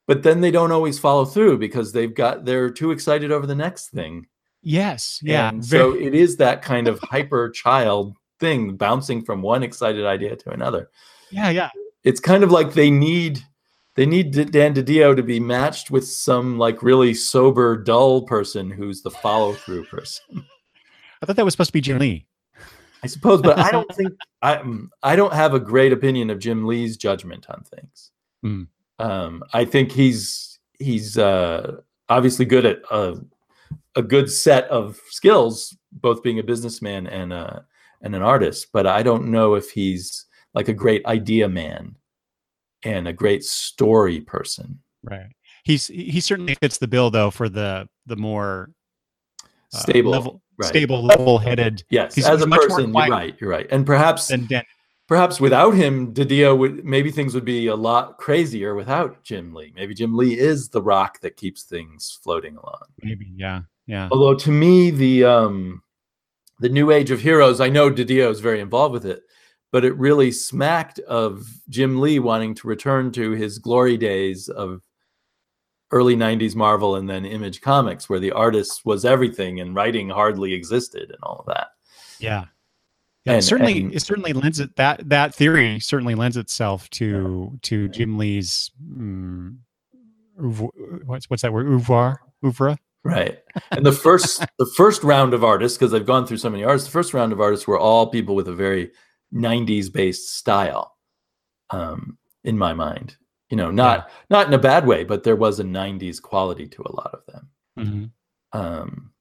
[0.07, 3.55] but then they don't always follow through because they've got they're too excited over the
[3.55, 4.27] next thing.
[4.62, 5.53] Yes, yeah.
[5.61, 10.51] So it is that kind of hyper child thing bouncing from one excited idea to
[10.51, 10.90] another.
[11.31, 11.70] Yeah, yeah.
[12.04, 13.42] It's kind of like they need
[13.94, 19.02] they need Dan DiDio to be matched with some like really sober, dull person who's
[19.02, 20.24] the follow through person.
[21.22, 22.26] I thought that was supposed to be Jim Lee.
[23.04, 24.12] I suppose, but I don't think
[24.42, 24.62] I
[25.02, 28.10] I don't have a great opinion of Jim Lee's judgment on things.
[28.44, 28.66] Mm.
[28.98, 31.76] Um, I think he's he's uh,
[32.08, 33.16] obviously good at a,
[33.96, 37.64] a good set of skills, both being a businessman and a,
[38.00, 38.68] and an artist.
[38.72, 41.96] But I don't know if he's like a great idea man
[42.84, 44.80] and a great story person.
[45.02, 45.26] Right.
[45.64, 48.70] He's he certainly fits the bill though for the the more
[49.72, 50.68] uh, stable level, right.
[50.68, 51.84] stable level headed.
[51.88, 53.34] Yes, he's, as he's a person, you're right.
[53.40, 54.64] You're right, and perhaps than Dan,
[55.06, 59.72] perhaps without him, DiDio would maybe things would be a lot crazier without Jim Lee.
[59.76, 62.82] Maybe Jim Lee is the rock that keeps things floating along.
[63.02, 64.08] Maybe, yeah, yeah.
[64.10, 65.82] Although to me, the um,
[66.58, 69.22] the new age of heroes, I know DiDio is very involved with it,
[69.72, 74.82] but it really smacked of Jim Lee wanting to return to his glory days of
[75.90, 80.52] early 90s Marvel and then Image Comics, where the artist was everything and writing hardly
[80.52, 81.68] existed and all of that.
[82.20, 82.44] Yeah.
[83.24, 87.50] Yeah, and, certainly, and, it certainly lends it that that theory certainly lends itself to
[87.52, 87.58] yeah.
[87.62, 89.61] to Jim Lee's um,
[90.37, 93.38] what's what's that word oeuvre ouvre right.
[93.70, 96.88] And the first the first round of artists because I've gone through so many artists.
[96.88, 98.90] The first round of artists were all people with a very
[99.32, 100.96] '90s based style,
[101.70, 103.16] um, in my mind.
[103.50, 104.14] You know, not yeah.
[104.30, 107.26] not in a bad way, but there was a '90s quality to a lot of
[107.26, 107.50] them.
[107.78, 108.58] Mm-hmm.
[108.58, 109.12] Um,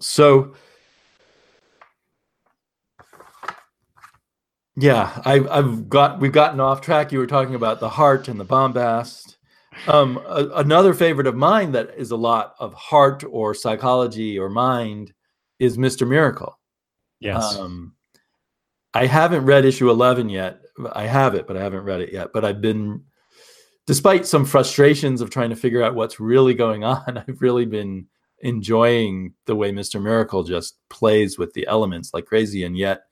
[0.00, 0.54] so
[4.80, 7.10] Yeah, I've I've got we've gotten off track.
[7.10, 9.36] You were talking about the heart and the bombast.
[9.88, 14.48] Um, a, another favorite of mine that is a lot of heart or psychology or
[14.48, 15.12] mind
[15.58, 16.60] is Mister Miracle.
[17.20, 17.56] Yes.
[17.56, 17.94] Um,
[18.94, 20.60] I haven't read issue eleven yet.
[20.92, 22.28] I have it, but I haven't read it yet.
[22.32, 23.04] But I've been,
[23.86, 28.06] despite some frustrations of trying to figure out what's really going on, I've really been
[28.40, 33.02] enjoying the way Mister Miracle just plays with the elements like crazy, and yet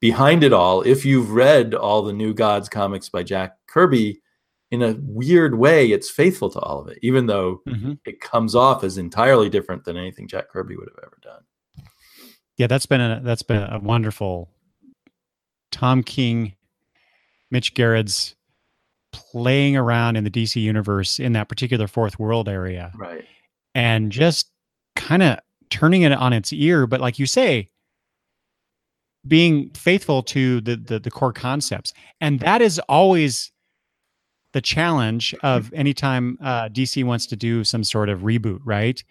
[0.00, 4.20] behind it all, if you've read all the New Gods comics by Jack Kirby,
[4.72, 7.92] in a weird way, it's faithful to all of it, even though mm-hmm.
[8.04, 11.42] it comes off as entirely different than anything Jack Kirby would have ever done.
[12.62, 14.48] Yeah, that's been a that's been a wonderful
[15.72, 16.54] Tom King,
[17.50, 18.36] Mitch Gerads
[19.10, 22.92] playing around in the DC universe in that particular fourth world area.
[22.94, 23.24] Right.
[23.74, 24.48] And just
[24.94, 27.66] kind of turning it on its ear, but like you say,
[29.26, 31.92] being faithful to the, the the core concepts.
[32.20, 33.50] And that is always
[34.52, 39.02] the challenge of anytime uh, DC wants to do some sort of reboot, right?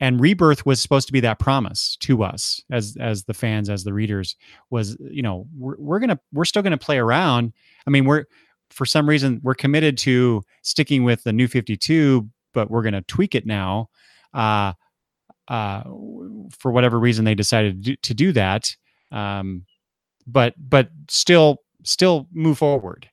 [0.00, 3.84] And Rebirth was supposed to be that promise to us as as the fans, as
[3.84, 4.34] the readers,
[4.70, 7.52] was you know we're, we're gonna we're still gonna play around.
[7.86, 8.24] I mean, we're
[8.70, 13.34] for some reason we're committed to sticking with the new 52, but we're gonna tweak
[13.34, 13.90] it now.
[14.32, 14.72] Uh,
[15.48, 15.82] uh,
[16.58, 18.74] for whatever reason, they decided to do, that.
[19.10, 19.66] Um,
[20.26, 23.08] but but still still move forward.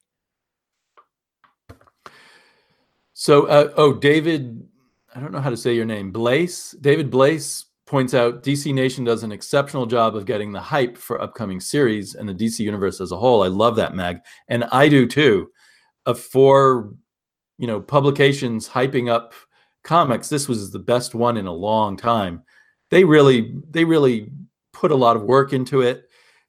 [3.14, 4.68] So, uh, oh, David,
[5.18, 6.12] I don't know how to say your name.
[6.12, 10.96] Blaze, David Blaze points out DC Nation does an exceptional job of getting the hype
[10.96, 13.42] for upcoming series and the DC universe as a whole.
[13.42, 15.50] I love that mag, and I do too.
[16.06, 16.94] Uh, for
[17.58, 19.34] you know publications hyping up
[19.84, 22.44] comics, this was the best one in a long time.
[22.92, 24.30] They really, they really
[24.72, 26.04] put a lot of work into it.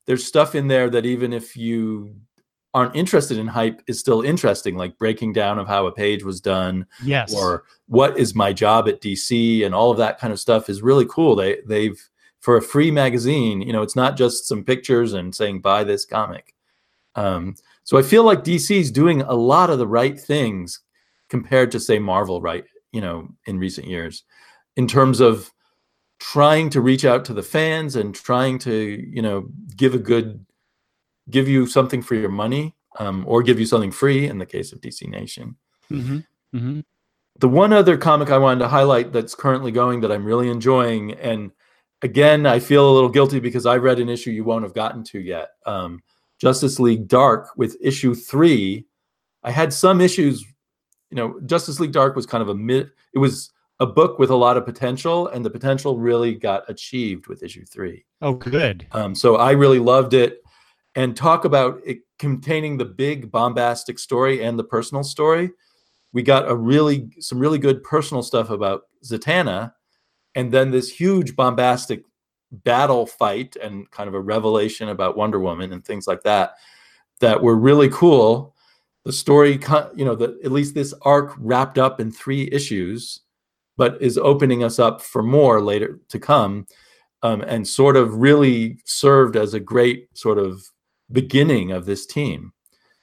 [0.05, 2.17] There's stuff in there that even if you
[2.75, 6.41] aren't interested in hype is still interesting, like breaking down of how a page was
[6.41, 10.41] done, yes, or what is my job at DC, and all of that kind of
[10.41, 11.35] stuff is really cool.
[11.35, 11.99] They they've
[12.41, 16.05] for a free magazine, you know, it's not just some pictures and saying buy this
[16.05, 16.55] comic.
[17.15, 20.81] Um, so I feel like DC is doing a lot of the right things
[21.29, 22.65] compared to say Marvel, right?
[22.93, 24.25] You know, in recent years,
[24.77, 25.53] in terms of
[26.21, 30.45] trying to reach out to the fans and trying to you know give a good
[31.31, 34.73] give you something for your money um, or give you something free in the case
[34.73, 35.57] of DC Nation.
[35.91, 36.19] Mm-hmm.
[36.57, 36.81] Mm-hmm.
[37.39, 41.13] The one other comic I wanted to highlight that's currently going that I'm really enjoying,
[41.13, 41.53] and
[42.03, 45.05] again, I feel a little guilty because I read an issue you won't have gotten
[45.05, 46.03] to yet um,
[46.41, 48.87] Justice League Dark with issue three.
[49.45, 50.45] I had some issues,
[51.11, 54.31] you know, Justice League Dark was kind of a mid, it was a book with
[54.31, 58.05] a lot of potential, and the potential really got achieved with issue three.
[58.21, 58.87] Oh, good.
[58.91, 60.43] Um, so I really loved it
[60.95, 65.51] and talk about it containing the big bombastic story and the personal story.
[66.13, 69.73] We got a really some really good personal stuff about Zatanna,
[70.35, 72.03] and then this huge bombastic
[72.51, 76.55] battle fight and kind of a revelation about Wonder Woman and things like that
[77.21, 78.55] that were really cool.
[79.05, 79.59] The story,
[79.95, 83.21] you know, the, at least this arc wrapped up in three issues,
[83.77, 86.67] but is opening us up for more later to come,
[87.23, 90.63] um, and sort of really served as a great sort of
[91.11, 92.53] beginning of this team.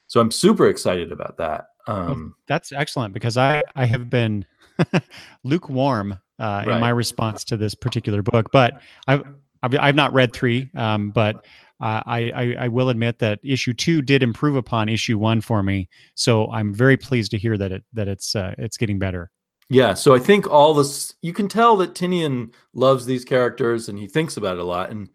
[0.08, 1.66] So I'm super excited about that.
[1.88, 4.46] Um, that's excellent because I I have been
[5.44, 6.68] lukewarm uh, right.
[6.68, 9.24] in my response to this particular book, but I've
[9.64, 11.46] I've, I've not read three, um, but
[11.82, 15.62] uh, I, I, I will admit that issue two did improve upon issue one for
[15.62, 15.90] me.
[16.14, 19.32] So I'm very pleased to hear that it that it's uh, it's getting better.
[19.68, 23.98] Yeah, so I think all this you can tell that Tynion loves these characters and
[23.98, 25.10] he thinks about it a lot, and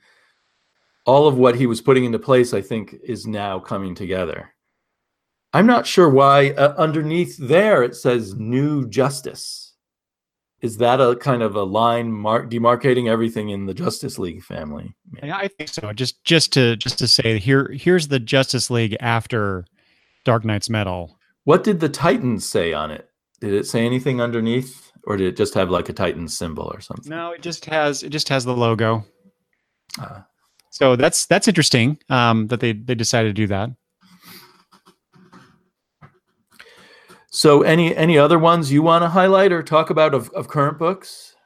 [1.11, 4.55] all of what he was putting into place, I think, is now coming together.
[5.53, 9.75] I'm not sure why uh, underneath there it says new justice.
[10.61, 14.95] Is that a kind of a line mark demarcating everything in the Justice League family?
[15.21, 15.93] Yeah, I think so.
[15.93, 19.65] Just just to just to say here here's the Justice League after
[20.25, 21.19] Dark Nights Metal.
[21.43, 23.09] What did the Titans say on it?
[23.41, 26.81] Did it say anything underneath, or did it just have like a Titan symbol or
[26.81, 27.11] something?
[27.11, 29.05] No, it just has it just has the logo.
[29.99, 30.21] Uh,
[30.71, 33.71] so that's that's interesting um, that they they decided to do that.
[37.31, 40.79] So any any other ones you want to highlight or talk about of, of current
[40.79, 41.37] books?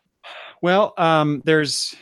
[0.62, 1.94] Well, um, there's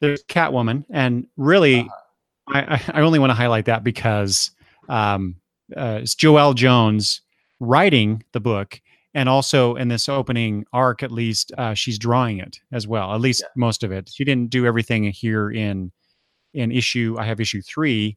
[0.00, 4.50] there's Catwoman, and really, uh, I, I only want to highlight that because
[4.88, 5.36] um,
[5.76, 7.22] uh, it's Joelle Jones
[7.58, 8.80] writing the book,
[9.16, 13.20] and also in this opening arc at least uh, she's drawing it as well at
[13.20, 13.48] least yeah.
[13.56, 15.90] most of it she didn't do everything here in
[16.54, 18.16] in issue i have issue three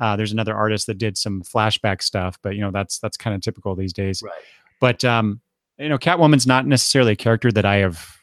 [0.00, 3.34] uh, there's another artist that did some flashback stuff but you know that's that's kind
[3.34, 4.32] of typical these days right.
[4.80, 5.40] but um
[5.78, 8.19] you know catwoman's not necessarily a character that i have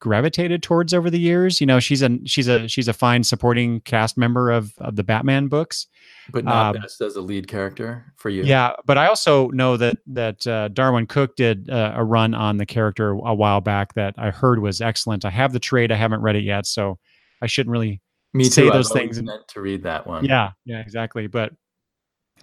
[0.00, 1.60] gravitated towards over the years.
[1.60, 5.04] You know, she's a she's a she's a fine supporting cast member of of the
[5.04, 5.86] Batman books,
[6.30, 8.42] but not um, best as a lead character for you.
[8.42, 12.56] Yeah, but I also know that that uh, Darwyn Cooke did uh, a run on
[12.58, 15.24] the character a while back that I heard was excellent.
[15.24, 16.98] I have the trade, I haven't read it yet, so
[17.42, 18.00] I shouldn't really
[18.32, 18.70] Me say too.
[18.70, 19.22] those I've things.
[19.22, 20.24] Meant to read that one.
[20.24, 21.26] Yeah, yeah, exactly.
[21.26, 21.52] But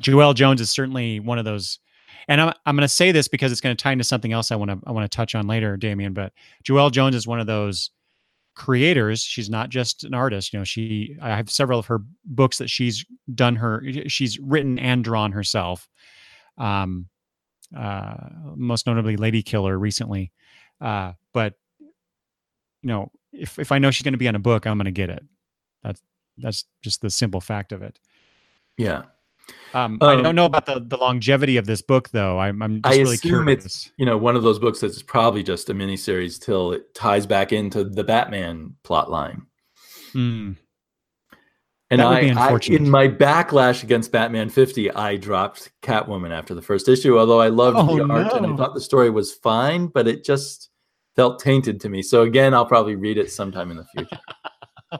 [0.01, 1.79] Joelle Jones is certainly one of those
[2.28, 4.51] and I'm, I'm going to say this because it's going to tie into something else
[4.51, 6.13] I want to I want to touch on later, Damian.
[6.13, 7.91] But Joelle Jones is one of those
[8.55, 9.21] creators.
[9.21, 10.53] She's not just an artist.
[10.53, 14.80] You know, she I have several of her books that she's done her she's written
[14.80, 15.88] and drawn herself.
[16.57, 17.07] Um
[17.76, 18.15] uh
[18.55, 20.32] most notably Lady Killer recently.
[20.80, 21.55] Uh but
[22.82, 24.86] you know, if if I know she's going to be on a book, I'm going
[24.86, 25.23] to get it.
[25.84, 26.01] That's
[26.38, 27.99] that's just the simple fact of it.
[28.78, 29.03] Yeah.
[29.73, 32.39] Um, I Um, don't know about the, the longevity of this book, though.
[32.39, 33.65] I'm, I'm just I really assume curious.
[33.65, 37.25] it's you know one of those books that's probably just a miniseries till it ties
[37.25, 39.45] back into the Batman plot line.
[40.13, 40.55] Mm,
[41.91, 46.87] And I, I, in my backlash against Batman 50, I dropped Catwoman after the first
[46.87, 50.07] issue, although I loved Oh, the art and I thought the story was fine, but
[50.07, 50.69] it just
[51.17, 52.01] felt tainted to me.
[52.01, 54.19] So again, I'll probably read it sometime in the future.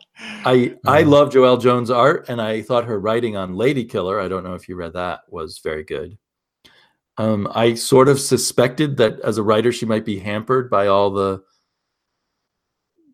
[0.20, 4.28] I I love Joelle Jones' art, and I thought her writing on Lady Killer, I
[4.28, 6.18] don't know if you read that, was very good.
[7.18, 11.12] Um, I sort of suspected that as a writer, she might be hampered by all
[11.12, 11.44] the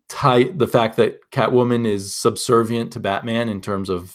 [0.08, 4.14] tie the fact that Catwoman is subservient to Batman in terms of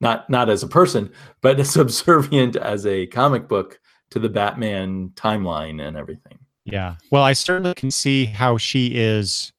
[0.00, 1.10] not not as a person,
[1.40, 6.38] but subservient as a comic book to the Batman timeline and everything.
[6.64, 6.96] yeah.
[7.10, 9.52] Well, I certainly can see how she is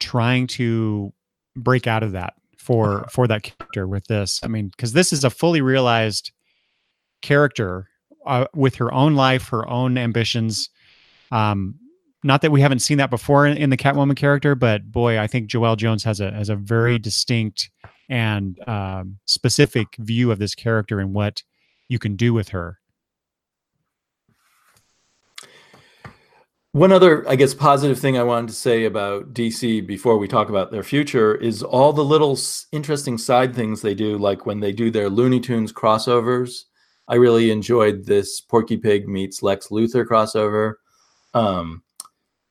[0.00, 1.12] trying to
[1.56, 3.06] break out of that for Uh-huh.
[3.10, 4.40] for that character with this.
[4.42, 6.32] I mean, because this is a fully realized
[7.22, 7.88] character
[8.26, 10.68] uh, with her own life, her own ambitions.
[11.30, 11.76] Um,
[12.22, 15.26] not that we haven't seen that before in, in the Catwoman character, but boy, I
[15.28, 17.70] think Joelle Jones has a has a very distinct
[18.08, 21.42] and um, specific view of this character and what
[21.88, 22.78] you can do with her.
[26.76, 30.50] One other, I guess, positive thing I wanted to say about DC before we talk
[30.50, 32.38] about their future is all the little
[32.70, 36.64] interesting side things they do, like when they do their Looney Tunes crossovers.
[37.08, 40.74] I really enjoyed this Porky Pig meets Lex Luthor crossover.
[41.32, 41.82] Um,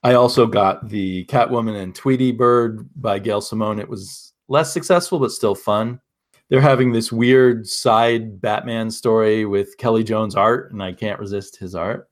[0.02, 3.78] I also got the Catwoman and Tweety Bird by Gail Simone.
[3.78, 6.02] It was less successful, but still fun.
[6.50, 11.58] They're having this weird side Batman story with Kelly Jones art, and I can't resist
[11.58, 12.10] his art.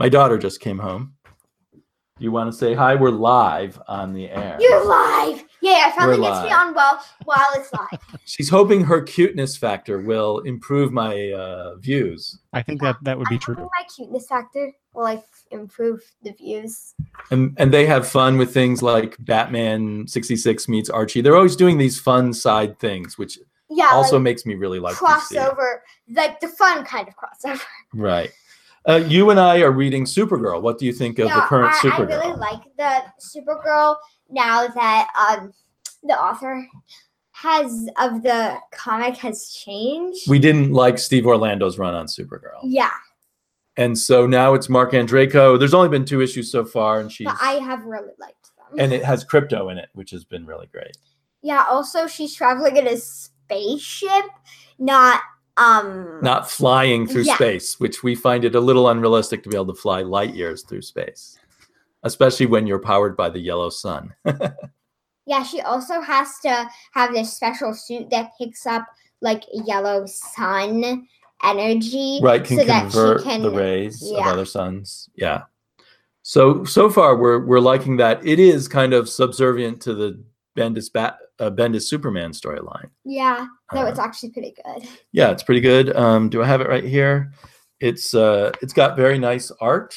[0.00, 1.12] My daughter just came home.
[1.74, 2.94] Do you want to say hi?
[2.94, 4.56] We're live on the air.
[4.58, 5.44] You're live.
[5.60, 6.68] Yeah, it finally We're gets me live.
[6.68, 8.00] on well while it's live.
[8.24, 12.38] She's hoping her cuteness factor will improve my uh, views.
[12.54, 13.56] I think that that would be I'm true.
[13.56, 16.94] My cuteness factor will like improve the views.
[17.30, 21.20] And, and they have fun with things like Batman 66 meets Archie.
[21.20, 23.38] They're always doing these fun side things, which
[23.68, 25.36] Yeah, also like makes me really like DC.
[25.36, 25.80] crossover,
[26.14, 27.60] like the fun kind of crossover.
[27.92, 28.30] Right.
[28.88, 30.62] Uh, you and I are reading Supergirl.
[30.62, 33.96] What do you think of the current I, I really like the Supergirl
[34.30, 35.52] now that um
[36.02, 36.66] the author
[37.32, 40.28] has of the comic has changed.
[40.28, 42.60] we didn't like Steve Orlando's run on Supergirl.
[42.64, 42.90] yeah,
[43.76, 45.58] And so now it's Marc Andreyko.
[45.58, 47.26] There's only been two issues so far, and she.
[47.26, 48.78] I have really liked them.
[48.78, 50.96] and it has Krypto in it, which has been really great.
[51.42, 54.24] yeah, also she's traveling in a spaceship,
[54.78, 55.20] not
[55.60, 57.34] um Not flying through Yeah.
[57.36, 60.62] space, which we find it a little unrealistic to be able to fly light years
[60.62, 61.38] through space,
[62.02, 64.12] especially when you're powered by the yellow sun.
[65.26, 68.84] Yeah, she also has to have this special suit that picks up
[69.20, 71.06] like yellow sun
[71.44, 72.18] energy.
[72.20, 74.20] right, can so that she convert can- the rays yeah.
[74.22, 75.08] of other suns.
[75.14, 75.42] Yeah.
[76.22, 78.26] So so far we're we're liking that.
[78.26, 80.20] It is kind of subservient to the
[80.60, 82.90] Bendis Bat uh, Bendis Superman storyline.
[83.04, 84.88] Yeah, no, Uh, it's actually pretty good.
[85.12, 85.94] yeah, it's pretty good.
[85.96, 87.32] Um, do I have it right here?
[87.80, 89.94] It's uh, it's got very nice art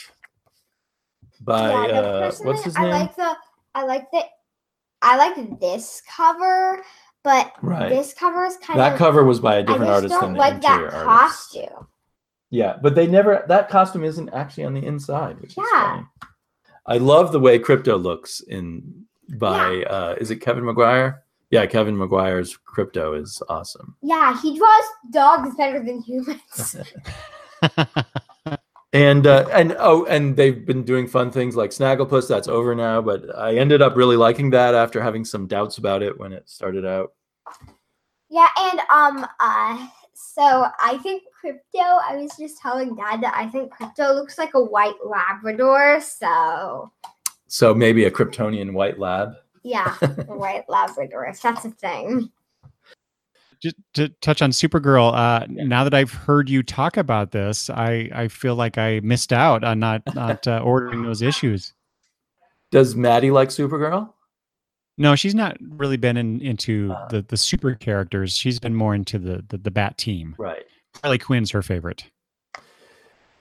[1.41, 2.85] by yeah, uh, what's his name?
[2.85, 3.35] I like the
[3.75, 4.23] I like the
[5.01, 6.81] I like this cover,
[7.25, 7.89] but right.
[7.89, 10.39] this cover is kind that of cover was by a different just artist than the
[10.39, 11.51] like interior that artist.
[11.51, 11.87] costume.
[12.51, 15.81] Yeah, but they never that costume isn't actually on the inside, which is Yeah.
[15.95, 16.05] funny.
[16.85, 19.02] I love the way Krypto looks in
[19.37, 21.23] by uh is it Kevin Maguire?
[21.49, 23.95] Yeah, Kevin Maguire's Krypto is awesome.
[24.01, 26.77] Yeah, he draws dogs better than humans.
[28.93, 33.01] And uh and oh and they've been doing fun things like Snagglepuss, that's over now,
[33.01, 36.47] but I ended up really liking that after having some doubts about it when it
[36.47, 37.13] started out.
[38.29, 42.01] Yeah, and um, uh, so I think Krypto.
[42.07, 45.99] I was just telling Dad that I think Krypto looks like a white Labrador.
[45.99, 46.91] So
[47.53, 49.35] So maybe a Kryptonian white lab.
[49.61, 49.93] yeah,
[50.25, 51.27] white Labrador.
[51.27, 52.31] If that's a thing.
[53.61, 58.09] Just to touch on Supergirl, uh, now that I've heard you talk about this, I,
[58.11, 61.75] I feel like I missed out on not not uh, ordering those issues.
[62.71, 64.11] Does Maddie like Supergirl?
[64.97, 67.07] No, she's not really been in, into Uh.
[67.09, 68.35] the, the super characters.
[68.35, 70.33] She's been more into the, the the Bat team.
[70.39, 70.63] Right.
[71.03, 72.05] Harley Quinn's her favorite.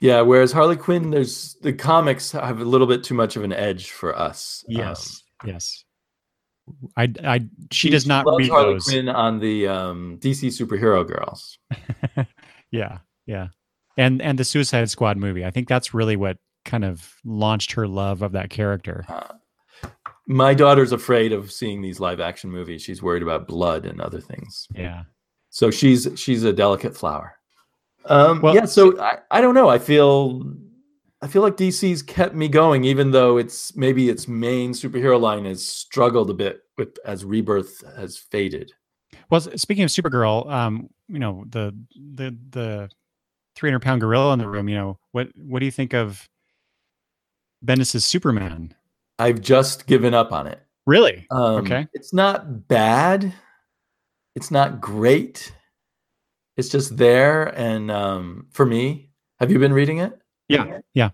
[0.03, 3.53] Yeah, whereas Harley Quinn, there's the comics have a little bit too much of an
[3.53, 4.65] edge for us.
[4.67, 5.23] Um, Yes.
[5.45, 5.85] Yes.
[6.97, 8.83] I, I, she does not read Harley those.
[8.83, 11.57] Quinn on the um, DC superhero girls.
[12.71, 13.47] yeah, yeah,
[13.97, 15.45] and and the Suicide Squad movie.
[15.45, 19.05] I think that's really what kind of launched her love of that character.
[19.07, 19.89] Uh,
[20.27, 22.81] my daughter's afraid of seeing these live action movies.
[22.81, 24.67] She's worried about blood and other things.
[24.75, 25.03] Yeah.
[25.49, 27.37] So she's she's a delicate flower.
[28.05, 28.65] Um, Well, yeah.
[28.65, 29.69] So I, I don't know.
[29.69, 30.43] I feel
[31.21, 35.45] I feel like DC's kept me going, even though it's maybe its main superhero line
[35.45, 38.73] has struggled a bit with as Rebirth has faded.
[39.29, 42.89] Well, speaking of Supergirl, um, you know the the the
[43.55, 44.67] three hundred pound gorilla in the room.
[44.67, 46.27] You know what what do you think of
[47.63, 48.75] Bendis's Superman?
[49.19, 50.59] I've just given up on it.
[50.85, 51.25] Really?
[51.31, 51.87] Um, Okay.
[51.93, 53.33] It's not bad.
[54.35, 55.53] It's not great.
[56.57, 57.45] It's just there.
[57.57, 60.17] And um, for me, have you been reading it?
[60.47, 60.79] Yeah.
[60.93, 61.09] Yeah.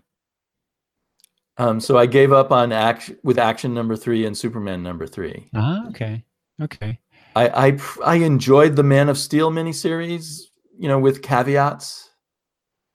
[1.56, 5.50] Um, so I gave up on action with action number three and Superman number three.
[5.54, 5.86] Ah.
[5.88, 6.24] Okay.
[6.60, 6.98] Okay.
[7.36, 10.42] I, I I enjoyed the Man of Steel miniseries,
[10.78, 12.10] you know, with caveats.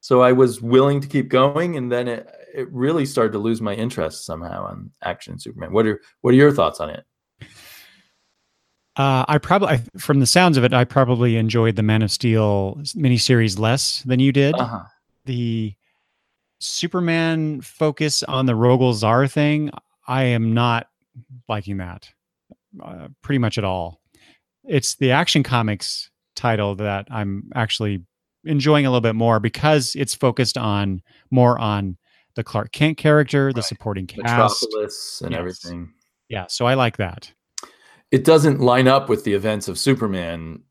[0.01, 3.61] So I was willing to keep going, and then it it really started to lose
[3.61, 5.71] my interest somehow on action Superman.
[5.71, 7.05] What are what are your thoughts on it?
[8.97, 12.11] Uh, I probably, I, from the sounds of it, I probably enjoyed the Man of
[12.11, 14.55] Steel miniseries less than you did.
[14.55, 14.83] Uh-huh.
[15.25, 15.73] The
[16.59, 19.69] Superman focus on the Rogol Zaar thing,
[20.07, 20.87] I am not
[21.49, 22.09] liking that
[22.83, 23.99] uh, pretty much at all.
[24.63, 28.03] It's the Action Comics title that I'm actually
[28.45, 31.97] enjoying a little bit more because it's focused on more on
[32.35, 33.65] the Clark Kent character, the Right.
[33.65, 34.61] supporting cast.
[34.63, 35.39] Metropolis and Yes.
[35.39, 35.93] everything.
[36.29, 37.31] Yeah, so I like that.
[38.11, 40.61] It doesn't line up with the events of Superman,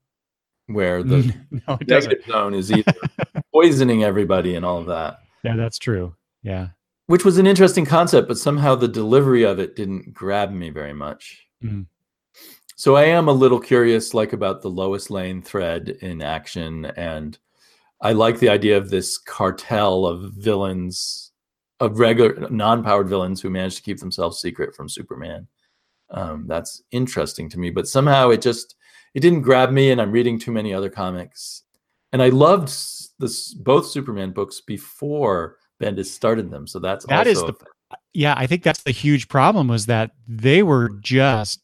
[0.66, 1.34] where the
[1.68, 2.92] no, negative zone is either
[3.52, 5.20] poisoning everybody and all of that.
[5.42, 6.14] Yeah, that's true.
[6.42, 6.68] Yeah.
[7.06, 10.92] which was an interesting concept, but somehow the delivery of it didn't grab me very
[10.94, 11.46] much.
[11.62, 11.86] Mhm.
[12.76, 17.38] So I am a little curious, like about the Lois Lane thread in action, and
[18.00, 21.30] I like the idea of this cartel of villains,
[21.80, 25.46] of regular non-powered villains who manage to keep themselves secret from Superman.
[26.10, 28.76] Um, that's interesting to me, but somehow it just
[29.14, 31.62] it didn't grab me, and I'm reading too many other comics,
[32.12, 32.68] and I loved
[33.18, 37.54] this both Superman books before Bendis started them, so that's That is the-
[38.12, 41.60] yeah, I think that's the huge problem was that they were just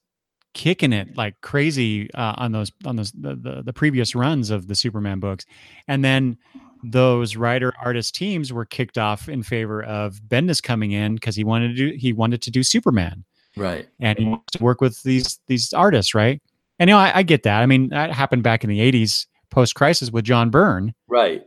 [0.52, 4.66] kicking it like crazy uh, on those on those the, the the previous runs of
[4.66, 5.44] the Superman books,
[5.86, 6.36] and then
[6.82, 11.44] those writer artist teams were kicked off in favor of Bendis coming in because he
[11.44, 13.24] wanted to do he wanted to do Superman
[13.60, 13.88] right.
[14.00, 16.42] and he wants to work with these these artists, right?
[16.78, 17.62] And you know, I, I get that.
[17.62, 20.94] I mean, that happened back in the '80s, post crisis with John Byrne.
[21.08, 21.44] Right.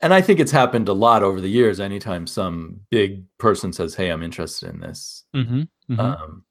[0.00, 1.80] And I think it's happened a lot over the years.
[1.80, 5.24] Anytime some big person says, Hey, I'm interested in this.
[5.34, 5.98] Mm-hmm.
[5.98, 6.44] Um,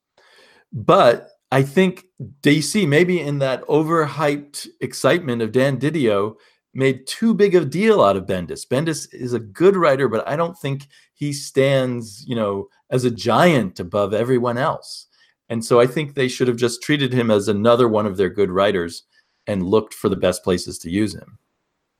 [0.71, 2.05] but I think
[2.41, 6.35] DC, maybe in that overhyped excitement of Dan DiDio,
[6.73, 8.67] made too big a deal out of Bendis.
[8.67, 13.11] Bendis is a good writer, but I don't think he stands, you know, as a
[13.11, 15.07] giant above everyone else.
[15.49, 18.29] And so I think they should have just treated him as another one of their
[18.29, 19.03] good writers
[19.45, 21.37] and looked for the best places to use him.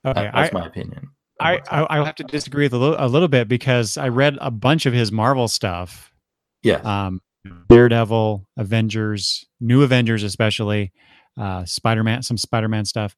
[0.06, 1.10] okay, That- I, That's my opinion.
[1.40, 4.38] I, I I'll have to disagree with a little, a little bit because I read
[4.40, 6.14] a bunch of his Marvel stuff,
[6.62, 6.76] Yeah.
[6.86, 7.22] um,
[7.70, 10.94] Daredevil, Avengers, New Avengers, especially
[11.38, 13.16] uh, Spider Man, some Spider Man stuff.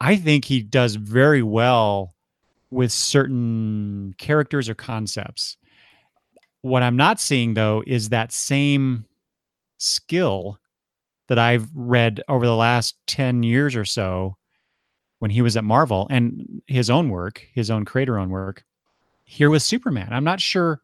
[0.00, 2.14] I think he does very well
[2.70, 5.56] with certain characters or concepts.
[6.62, 9.04] What I'm not seeing though is that same
[9.78, 10.58] skill
[11.28, 14.36] that I've read over the last 10 years or so
[15.20, 18.64] when he was at Marvel and his own work, his own creator own work,
[19.24, 20.08] here with Superman.
[20.12, 20.80] I'm not sure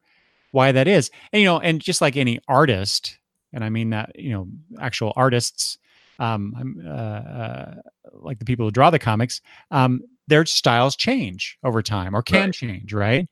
[0.51, 1.11] why that is.
[1.33, 3.19] And you know, and just like any artist,
[3.53, 4.47] and I mean that, you know,
[4.81, 5.77] actual artists,
[6.19, 7.75] um, I'm, uh, uh,
[8.13, 12.47] like the people who draw the comics, um, their styles change over time or can
[12.47, 12.53] Right.
[12.53, 13.27] change, right?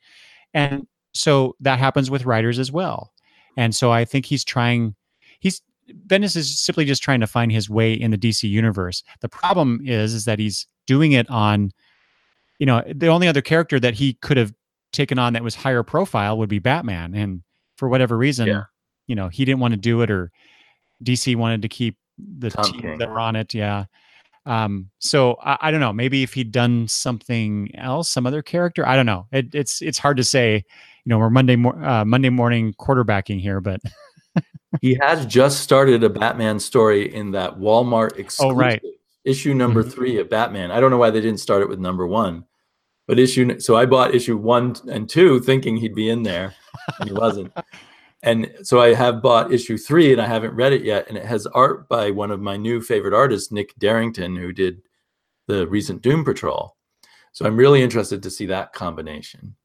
[0.53, 0.87] And
[1.18, 3.11] so that happens with writers as well.
[3.57, 4.95] And so I think he's trying,
[5.39, 5.61] he's
[6.07, 9.03] Bendis is simply just trying to find his way in the DC universe.
[9.22, 11.72] The problem is, is that he's doing it on,
[12.59, 14.53] you know, the only other character that he could have
[14.91, 17.41] taken on that was higher profile would be Batman, and
[17.78, 18.63] for whatever reason, Yeah.
[19.07, 20.30] you know, he didn't want to do it, or
[21.03, 22.97] DC wanted to keep the Tom team King.
[22.97, 23.53] that were on it.
[23.53, 23.86] Yeah.
[24.45, 25.93] Um, so I, I don't know.
[25.93, 29.28] Maybe if he'd done something else, some other character, I don't know.
[29.32, 30.63] It, it's it's hard to say.
[31.08, 33.80] You know, we're Monday uh, Monday morning quarterbacking here, but
[34.82, 38.84] he has just started a Batman story in that Walmart exclusive Oh, right.
[39.24, 39.93] issue number Mhm.
[39.93, 40.70] three of Batman.
[40.70, 42.43] I don't know why they didn't start it with number one,
[43.08, 46.53] but issue so I bought issue one and two thinking he'd be in there,
[46.99, 47.53] and he wasn't.
[48.22, 51.08] And so I have bought issue three and I haven't read it yet.
[51.08, 54.82] And it has art by one of my new favorite artists, Nick Derington, who did
[55.47, 56.76] the recent Doom Patrol.
[57.32, 59.55] So I'm really interested to see that combination.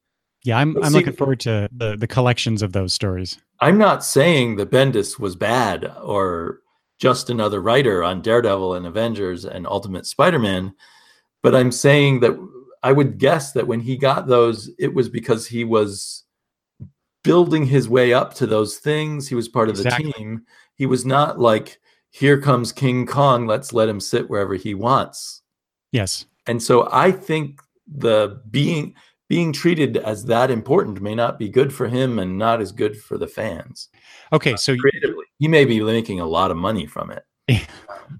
[0.44, 3.38] Yeah, I'm I'm see- looking forward to the the collections of those stories.
[3.60, 6.60] I'm not saying that Bendis was bad or
[6.98, 10.74] just another writer on Daredevil and Avengers and Ultimate Spider-Man,
[11.42, 12.36] but I'm saying that
[12.82, 16.24] I would guess that when he got those, it was because he was
[17.22, 19.28] building his way up to those things.
[19.28, 20.42] He was part of the team.
[20.74, 21.78] He was not like,
[22.10, 25.42] here comes King Kong, let's let him sit wherever he wants.
[25.92, 26.26] Yes.
[26.46, 28.94] And so I think the being
[29.32, 32.94] being treated as that important may not be good for him and not as good
[33.00, 33.88] for the fans
[34.30, 35.24] Okay, so creatively.
[35.38, 37.24] He may be making a lot of money from it.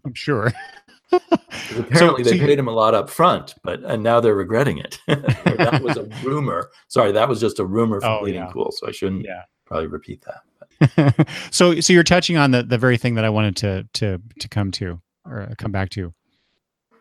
[0.04, 0.50] I'm sure.
[1.12, 4.78] Apparently, so they you- paid him a lot up front, but and now they're regretting
[4.78, 4.98] it.
[5.08, 6.70] That was a rumor.
[6.88, 8.50] Sorry, that was just a rumor from Oh, Bleeding yeah.
[8.52, 9.42] Cool, so I shouldn't Yeah.
[9.66, 11.26] probably repeat that.
[11.50, 14.48] so so you're touching on the the very thing that I wanted to to to
[14.48, 16.12] come to or uh, come back to.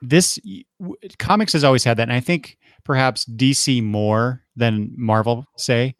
[0.01, 0.39] This
[0.80, 5.96] w- comics has always had that, and I think perhaps DC more than Marvel say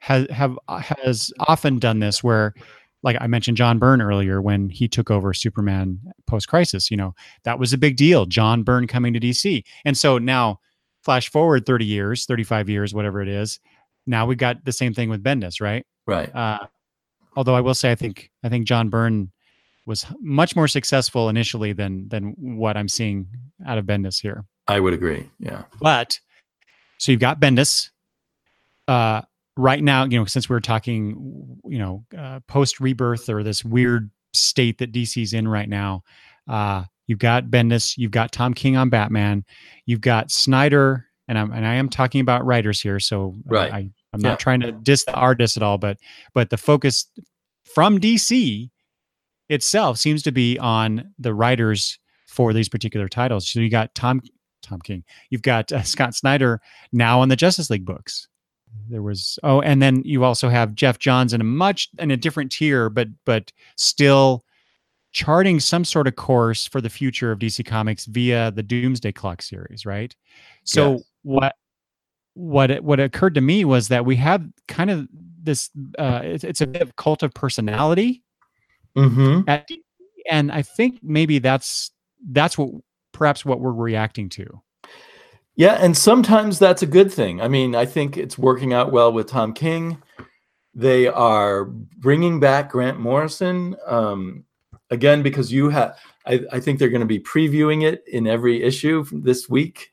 [0.00, 2.54] has have uh, has often done this where.
[3.02, 7.14] Like I mentioned, John Byrne earlier when he took over Superman post crisis, you know,
[7.44, 8.26] that was a big deal.
[8.26, 9.62] John Byrne coming to DC.
[9.84, 10.58] And so now,
[11.04, 13.60] flash forward 30 years, 35 years, whatever it is,
[14.06, 15.86] now we got the same thing with Bendis, right?
[16.06, 16.34] Right.
[16.34, 16.66] Uh,
[17.36, 19.30] although I will say, I think I think John Byrne
[19.84, 23.28] was much more successful initially than than what I'm seeing
[23.66, 24.44] out of Bendis here.
[24.68, 25.28] I would agree.
[25.38, 25.62] Yeah.
[25.80, 26.18] But
[26.98, 27.90] so you've got Bendis.
[28.88, 29.22] Uh,
[29.56, 34.10] right now, you know, since we're talking, you know, uh, post rebirth or this weird
[34.32, 36.02] state that DC's in right now,
[36.48, 39.44] uh, you've got Bendis, you've got Tom King on Batman,
[39.86, 43.72] you've got Snyder, and I'm and I am talking about writers here, so Right.
[43.72, 43.78] I,
[44.12, 44.30] I'm Yeah.
[44.30, 45.98] not trying to diss the artist at all, but
[46.34, 47.06] but the focus
[47.64, 48.70] from DC
[49.48, 53.48] itself seems to be on the writers for these particular titles.
[53.48, 54.20] So you got Tom
[54.66, 56.60] Tom King, you've got uh, Scott Snyder
[56.92, 58.28] now on the Justice League books.
[58.90, 62.16] There was oh, and then you also have Geoff Johns in a much in a
[62.16, 64.44] different tier, but but still
[65.12, 69.40] charting some sort of course for the future of DC Comics via the Doomsday Clock
[69.40, 70.14] series, right?
[70.64, 71.02] So Yes.
[71.22, 71.56] what
[72.34, 75.08] what it, what occurred to me was that we have kind of
[75.42, 78.22] this uh it's, it's a bit of cult of personality
[78.96, 79.48] Mm-hmm.
[79.48, 79.68] at
[80.30, 81.90] and I think maybe that's
[82.30, 82.70] that's what
[83.16, 84.62] perhaps what we're reacting to.
[85.56, 87.40] Yeah, and sometimes that's a good thing.
[87.40, 90.02] I mean, I think it's working out well with Tom King.
[90.74, 94.44] They are bringing back Grant Morrison um,
[94.90, 95.96] again because you have.
[96.26, 99.92] I, I think they're going to be previewing it in every issue this week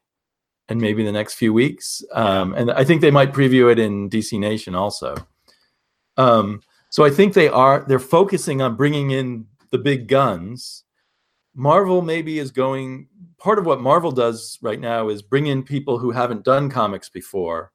[0.67, 2.03] and maybe the next few weeks.
[2.11, 5.15] Um, and I think they might preview it in DC Nation also.
[6.17, 10.84] Um, so I think they are they're focusing on bringing in the big guns.
[11.55, 13.07] Marvel maybe is going
[13.44, 17.10] part of what Marvel does right now is bring in people who haven't done comics
[17.10, 17.72] before,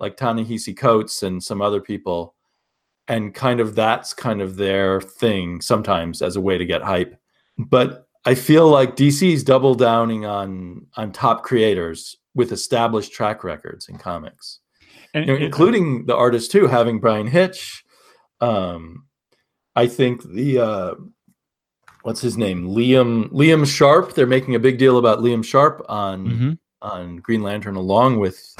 [0.00, 2.34] like Ta-Nehisi Coates and some other people,
[3.06, 7.14] and kind of that's kind of their thing sometimes as a way to get hype.
[7.58, 13.88] But I feel like DC's double downing on on top creators with established track records
[13.90, 14.60] in comics,
[15.12, 17.84] And, you know, and- including the artists too, having Bryan Hitch.
[18.40, 19.04] Um,
[19.76, 20.94] I think the uh,
[22.04, 24.14] what's his name, Liam Liam Sharp.
[24.14, 26.58] They're making a big deal about Liam Sharp on Mhm.
[26.82, 28.54] on Green Lantern, along with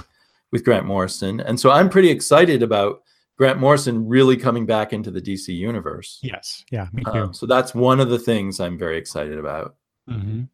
[0.52, 3.02] with Grant Morrison, and so I'm pretty excited about
[3.36, 6.20] Grant Morrison really coming back into the DC universe.
[6.22, 6.64] Yes.
[6.70, 7.10] Yeah, me too.
[7.10, 9.74] Um, so that's one of the things I'm very excited about.
[10.08, 10.48] Mhm.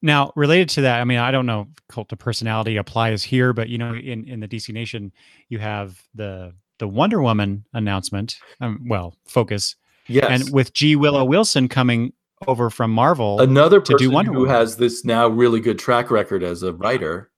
[0.00, 3.52] Now, related to that, I mean, I don't know if cult of personality applies here,
[3.52, 5.12] but you know, in in the DC Nation,
[5.48, 8.36] you have the the Wonder Woman announcement.
[8.60, 9.76] Um, well, focus,
[10.06, 12.12] Yes, and with G Willow Wilson coming
[12.46, 14.54] over from Marvel, another to do person Wonder who Woman.
[14.54, 17.30] has this now really good track record as a writer.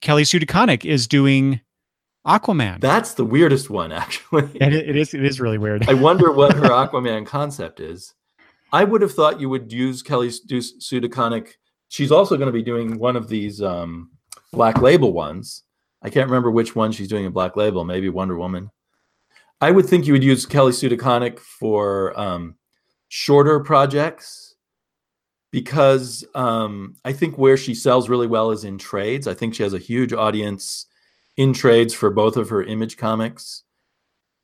[0.00, 1.60] Kelly Sue DeConnick is doing
[2.26, 2.80] Aquaman.
[2.80, 4.50] That's the weirdest one, actually.
[4.60, 5.88] And it, it is it is really weird.
[5.88, 8.14] I wonder what her Aquaman concept is.
[8.72, 11.50] I would have thought you would use Kelly Sue DeConnick.
[11.88, 14.10] She's also going to be doing one of these um,
[14.52, 15.62] Black Label ones.
[16.02, 17.84] I can't remember which one she's doing a Black Label.
[17.84, 18.70] Maybe Wonder Woman.
[19.60, 22.56] I would think you would use Kelly Sue DeConnick for um,
[23.08, 24.54] shorter projects
[25.50, 29.26] because um, I think where she sells really well is in trades.
[29.26, 30.86] I think she has a huge audience
[31.36, 33.62] in trades for both of her image comics.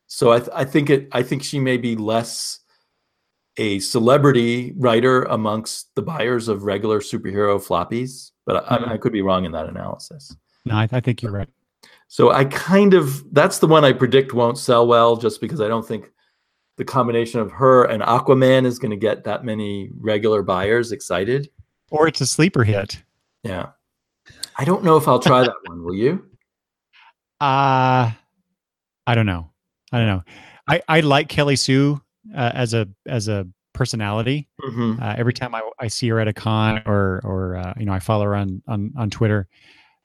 [0.06, 1.08] So I, th- I think it.
[1.12, 2.60] I think she may be less
[3.58, 8.88] a celebrity writer amongst the buyers of regular superhero floppies, but I, Mhm.
[8.88, 10.34] I could be wrong in that analysis.
[10.64, 11.48] no, I, I think you're right.
[12.12, 15.68] So I kind of that's the one I predict won't sell well, just because I
[15.68, 16.10] don't think
[16.76, 21.48] the combination of her and Aquaman is going to get that many regular buyers excited.
[21.90, 23.02] Or it's a sleeper hit.
[23.44, 23.70] Yeah.
[24.58, 25.82] I don't know if I'll try that one.
[25.82, 26.26] Will you?
[27.40, 28.12] Uh
[29.06, 29.50] I don't know.
[29.90, 30.22] I don't know.
[30.68, 32.00] I, I like Kelly Sue
[32.36, 34.48] uh, as a as a personality.
[34.60, 35.02] Mm-hmm.
[35.02, 37.92] Uh, every time I, I see her at a con or or uh, you know
[37.92, 39.48] I follow her on on on Twitter,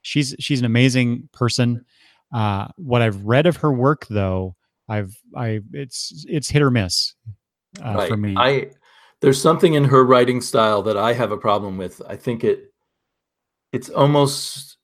[0.02, 1.84] she's she's an amazing person.
[2.32, 4.54] Uh, what I've read of her work though,
[4.88, 7.14] I've I it's it's hit or miss
[7.84, 8.08] uh, right.
[8.08, 8.34] for me.
[8.36, 8.70] I
[9.20, 12.00] there's something in her writing style that I have a problem with.
[12.06, 12.72] I think it
[13.72, 14.76] it's almost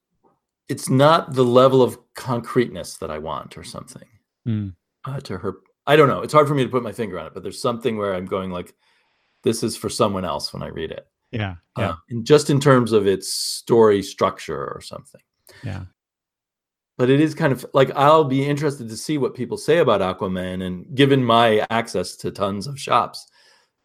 [0.68, 4.08] it's not the level of concreteness that I want or something.
[4.46, 4.74] Mm.
[5.04, 6.22] Uh, to her, I don't know.
[6.22, 8.26] It's hard for me to put my finger on it, but there's something where I'm
[8.26, 8.74] going like,
[9.42, 11.06] this is for someone else when I read it.
[11.30, 15.20] Yeah, yeah, Uh, and just in terms of its story structure or something.
[15.62, 15.84] yeah.
[16.96, 20.00] But it is kind of like I'll be interested to see what people say about
[20.00, 23.26] Aquaman, and given my access to tons of shops,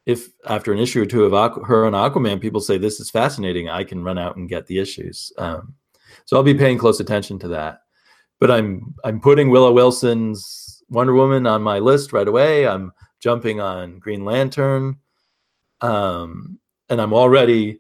[0.06, 3.10] if after an issue or two of Aqu- her and Aquaman, people say this is
[3.10, 5.32] fascinating, I can run out and get the issues.
[5.38, 5.74] Um,
[6.26, 7.82] so I'll be paying close attention to that.
[8.40, 12.68] But I'm I'm putting Willow Wilson's Wonder Woman on my list right away.
[12.68, 14.98] I'm jumping on Green Lantern,
[15.82, 17.80] um, and I'm already,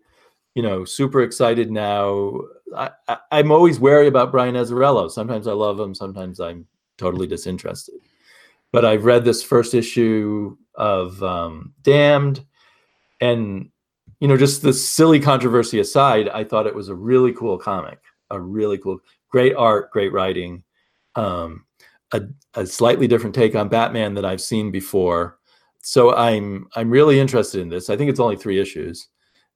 [0.53, 2.41] you know, super excited now.
[2.75, 2.91] I,
[3.31, 5.09] I'm always wary about Brian Azzarello.
[5.09, 6.65] Sometimes I love him, sometimes I'm
[6.97, 7.95] totally disinterested.
[8.71, 12.45] But I've read this first issue of um, Damned,
[13.19, 13.69] and
[14.19, 17.99] you know, just the silly controversy aside, I thought it was a really cool comic.
[18.31, 18.99] A really cool,
[19.29, 20.63] great art, great writing,
[21.15, 21.65] um,
[22.11, 22.21] a,
[22.53, 25.39] a slightly different take on Batman that I've seen before.
[25.81, 27.89] So I'm I'm really interested in this.
[27.89, 29.07] I think it's only three issues,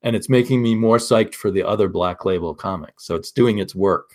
[0.03, 3.05] and it's making me more psyched for the other Black Label comics.
[3.05, 4.11] So it's doing its work.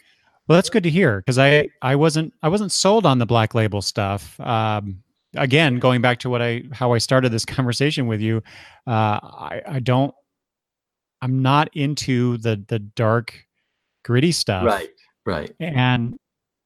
[0.46, 3.54] Well, that's good to hear because I I wasn't I wasn't sold on the black
[3.54, 4.38] label stuff.
[4.40, 5.02] Um,
[5.36, 8.42] again, going back to what I how I started this conversation with you,
[8.86, 10.14] uh, I I don't
[11.20, 13.34] I'm not into the the dark
[14.04, 14.88] gritty stuff, Right,
[15.26, 15.52] right.
[15.60, 16.16] And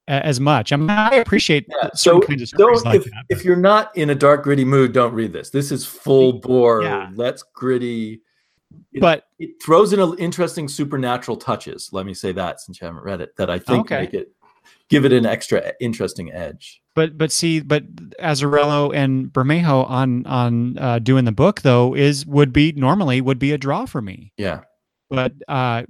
[0.07, 3.25] as much, I mean, I appreciate Yeah, so kinds of stories don't like if, that.
[3.29, 6.83] if you're not in a dark gritty mood don't read this this is full bore
[6.83, 7.09] Yeah.
[7.15, 8.21] let's gritty
[8.93, 12.87] it, but it throws in a, interesting supernatural touches let me say that since you
[12.87, 14.01] haven't read it that i think Okay.
[14.01, 14.31] make it
[14.89, 17.83] give it an extra interesting edge But but see, but
[18.17, 23.39] Azzarello and Bermejo on on uh, doing the book though is would be normally would
[23.39, 24.31] be a draw for me.
[24.37, 24.61] yeah
[25.09, 25.83] But uh,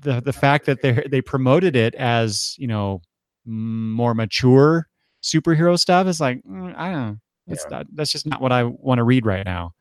[0.00, 3.02] the the fact that they they promoted it as you know
[3.44, 4.88] more mature
[5.22, 7.16] superhero stuff is like mm, I don't know.
[7.48, 7.76] That's Yeah.
[7.78, 9.72] not, that's just not what I want to read right now.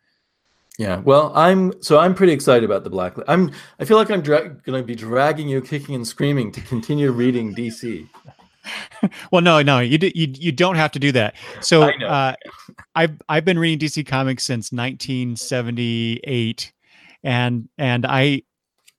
[0.78, 4.22] Yeah well i'm so i'm pretty excited about the black i'm i feel like i'm
[4.22, 8.08] dra- gonna be dragging you kicking and screaming to continue reading dc
[9.32, 11.36] Well, no, no, you do, you you don't have to do that.
[11.62, 12.34] So I uh,
[12.96, 16.74] I've I've been reading DC Comics since 1978,
[17.24, 18.42] and and I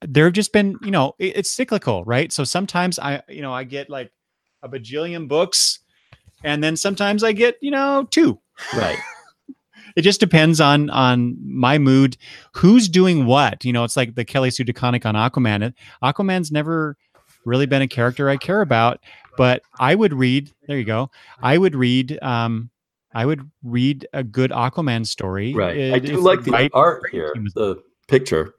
[0.02, 2.32] there have just been you know it- it's cyclical, right?
[2.32, 4.12] So sometimes I you know I get like
[4.62, 5.80] a bajillion books,
[6.44, 8.38] and then sometimes I get you know two.
[8.76, 8.98] right
[9.96, 12.16] It just depends on on my mood,
[12.52, 13.64] who's doing what.
[13.64, 15.72] You know, it's like the Kelly Sue DeConnick on Aquaman.
[16.02, 16.96] Aquaman's never
[17.44, 19.00] really been a character I care about,
[19.36, 20.52] but I would read.
[20.68, 21.10] There you go.
[21.42, 22.18] I would read.
[22.22, 22.70] Um,
[23.14, 25.54] I would read a good Aquaman story.
[25.54, 28.54] right i do like the right- art here the picture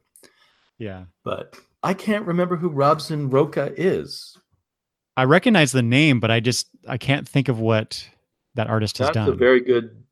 [0.80, 4.36] Yeah, but i can't remember who Robson Rocha is
[5.16, 8.08] I recognize the name, but I just I can't think of what
[8.56, 9.30] that artist has That's done.
[9.30, 10.04] a very good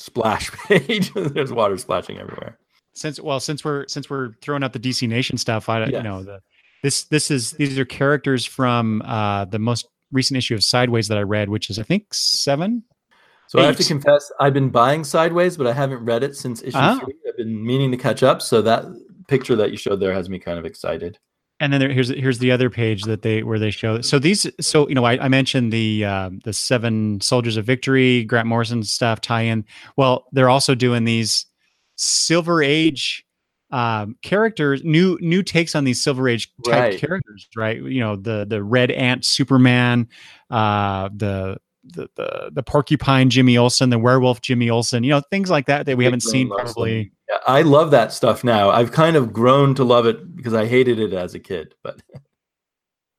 [0.00, 1.12] splash page.
[1.14, 2.58] There's water splashing everywhere.
[2.94, 6.22] since well since we're since we're throwing out the DC Nation stuff, I you know
[6.22, 6.40] the
[6.82, 11.18] this this is these are characters from uh the most recent issue of Sideways that
[11.18, 12.82] I read, which is I think seven.
[13.48, 16.62] So I have to confess, I've been buying Sideways, but I haven't read it since
[16.62, 17.00] issue Oh.
[17.00, 17.14] three.
[17.28, 18.40] I've been meaning to catch up.
[18.42, 18.84] So that
[19.26, 21.18] picture that you showed there has me kind of excited.
[21.60, 24.46] And then there, here's here's the other page that they where they show so these
[24.60, 28.82] so you know I, I mentioned the uh, the seven soldiers of victory Grant Morrison
[28.82, 31.44] stuff tie in well they're also doing these
[31.96, 33.26] Silver Age
[33.70, 36.98] um, characters new new takes on these Silver Age type Right.
[36.98, 40.08] characters right you know the the Red Ant Superman
[40.50, 45.50] uh, the the the the porcupine Jimmy Olsen the werewolf Jimmy Olsen you know things
[45.50, 47.12] like that that we haven't seen probably.
[47.46, 48.70] I love that stuff now.
[48.70, 51.74] I've kind of grown to love it because I hated it as a kid.
[51.82, 52.00] But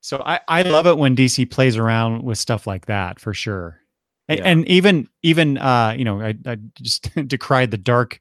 [0.03, 3.80] So I, I love it when DC plays around with stuff like that for sure.
[4.28, 4.45] And, Yeah.
[4.45, 8.20] and even even uh, you know, I, I just decried the dark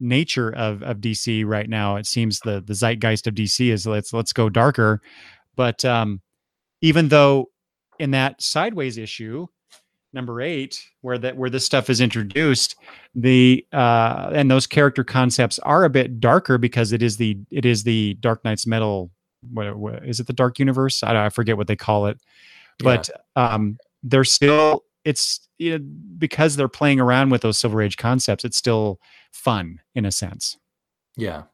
[0.00, 1.96] nature of, of DC right now.
[1.96, 5.00] It seems the the zeitgeist of DC is let's let's go darker.
[5.54, 6.20] But um
[6.80, 7.50] even though
[8.00, 9.46] in that sideways issue,
[10.12, 12.76] number eight, where that where this stuff is introduced,
[13.14, 17.64] the uh, and those character concepts are a bit darker because it is the it
[17.64, 19.10] is the Dark Nights metal.
[19.52, 20.26] What, what is it?
[20.26, 21.02] The Dark Universe?
[21.02, 22.18] I, I forget what they call it,
[22.78, 25.84] but um, they're still it's you know,
[26.18, 28.44] because they're playing around with those Silver Age concepts.
[28.44, 29.00] It's still
[29.32, 30.56] fun in a sense.
[31.16, 31.44] Yeah.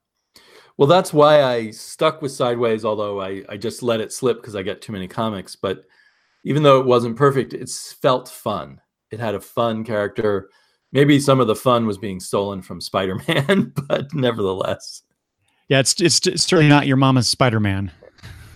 [0.77, 4.55] Well, that's why I stuck with Sideways, although I, I just let it slip because
[4.55, 5.57] I get too many comics.
[5.57, 5.85] But
[6.47, 8.81] even though it wasn't perfect, it's felt fun.
[9.11, 10.49] It had a fun character.
[10.93, 15.03] Maybe some of the fun was being stolen from Spider Man, but nevertheless.
[15.69, 17.91] Yeah, it's, it's, it's certainly not your mama's Spider Man.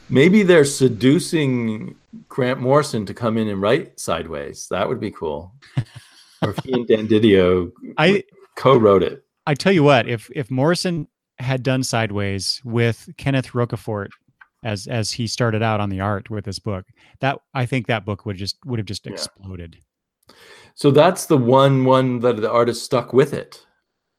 [0.08, 1.96] Maybe they're seducing
[2.28, 4.68] Grant Morrison to come in and write Sideways.
[4.70, 5.52] That would be cool.
[6.42, 8.22] or if he and Dan DiDio I
[8.56, 9.24] co-wrote it.
[9.46, 11.08] I tell you what, if if Morrison
[11.40, 14.10] had done Sideways with Kenneth Rocafort
[14.62, 16.86] as as he started out on the art with this book,
[17.20, 19.12] that I think that book would just would have just Yeah.
[19.12, 19.78] exploded.
[20.74, 23.66] So that's the one one that the artist stuck with it.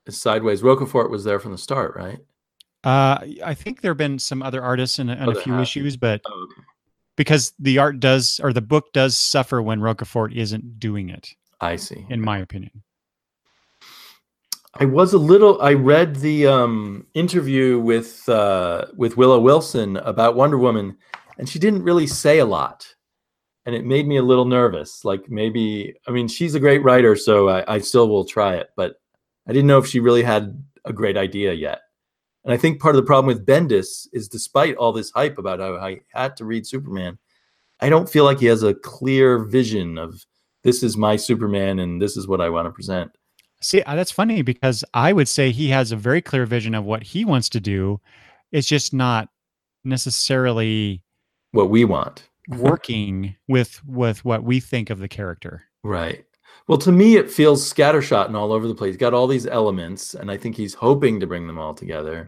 [0.08, 0.62] Is Sideways.
[0.64, 2.20] Rocafort was there from the start, right?
[2.84, 5.62] Uh, I think there have been some other artists and, a- Oh, a few have.
[5.62, 6.62] issues, but Oh, okay.
[7.16, 11.76] because the art does or the book does suffer when Rocafort isn't doing it, I
[11.76, 12.08] see.
[12.10, 12.82] in my opinion.
[14.76, 15.62] I was a little.
[15.62, 20.98] I read the um, interview with uh, with Willow Wilson about Wonder Woman,
[21.38, 22.88] and she didn't really say a lot,
[23.66, 25.04] and it made me a little nervous.
[25.04, 28.70] Like maybe, I mean, she's a great writer, so I, I still will try it,
[28.78, 28.96] but
[29.46, 31.82] I didn't know if she really had a great idea yet.
[32.46, 35.60] And I think part of the problem with Bendis is, despite all this hype about
[35.60, 37.20] how I had to read Superman,
[37.82, 40.26] I don't feel like he has a clear vision of
[40.64, 43.12] this is my Superman and this is what I want to present.
[43.62, 46.84] See, uh, that's funny because I would say he has a very clear vision of
[46.84, 48.02] what he wants to do.
[48.52, 49.30] It's just not
[49.84, 51.04] necessarily
[51.52, 52.28] What we want.
[52.50, 55.64] working with with what we think of the character.
[55.84, 56.26] Right.
[56.68, 58.90] Well, to me, it feels scattershot and all over the place.
[58.90, 62.26] He's got all these elements, and I think he's hoping to bring them all together.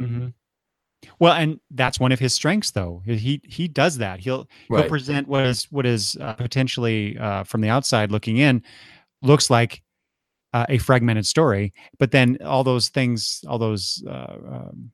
[1.20, 3.02] Well, and that's one of his strengths, though.
[3.06, 4.20] He he does that.
[4.20, 8.64] He'll he'll present what is what is uh, potentially uh, from the outside looking in
[9.22, 9.82] looks like
[10.54, 14.92] uh, a fragmented story, but then all those things, all those uh, um,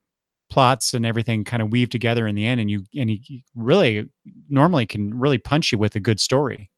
[0.49, 4.09] plots and everything, kind of weave together in the end, and you and he really
[4.49, 6.69] normally can really punch you with a good story.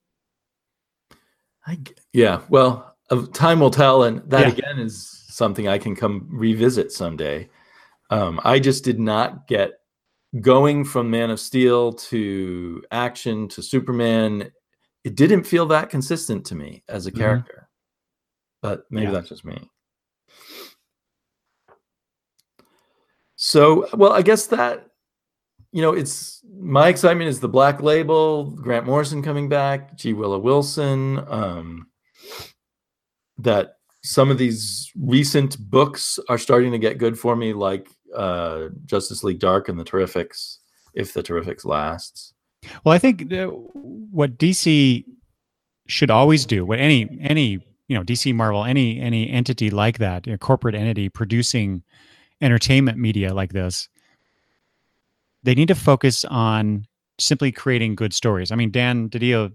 [1.67, 2.41] I g yeah.
[2.49, 4.53] Well, uh, time will tell, and that Yeah.
[4.53, 7.49] again is something I can come revisit someday.
[8.09, 9.79] Um, I just did not get
[10.41, 14.51] going from Man of Steel to action to Superman.
[15.03, 17.17] It didn't feel that consistent to me as a Mhm.
[17.17, 17.60] character,
[18.61, 19.11] but maybe Yeah.
[19.13, 19.69] that's just me.
[23.35, 24.87] So, well, I guess that
[25.73, 30.11] you know, it's my excitement is the Black Label, Grant Morrison coming back, G.
[30.11, 31.23] Willow Wilson.
[31.29, 31.87] Um,
[33.37, 38.67] that some of these recent books are starting to get good for me, like uh,
[38.85, 40.57] Justice League Dark and the Terrifics,
[40.93, 42.33] if the Terrifics lasts.
[42.83, 43.31] Well, I think
[43.73, 45.05] what DC
[45.87, 50.25] should always do, what any any you know DC Marvel, any any entity like that,
[50.25, 51.83] a corporate entity producing
[52.39, 53.89] entertainment media like this,
[55.43, 56.87] they need to focus on
[57.19, 58.49] simply creating good stories.
[58.49, 59.51] I mean, Dan DiDio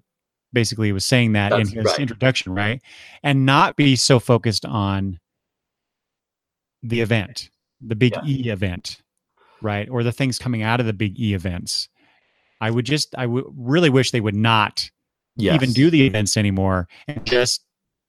[0.53, 1.99] basically was saying that That's in his right.
[1.99, 2.83] introduction, right?
[3.23, 5.19] And not be so focused on
[6.83, 7.49] the event,
[7.81, 8.27] the big Yeah.
[8.27, 9.01] E event,
[9.63, 9.89] right?
[9.89, 11.89] Or the things coming out of the big E events.
[12.61, 14.91] I would just, I would really wish they would not
[15.39, 15.55] Yes.
[15.55, 17.66] even do the events anymore and just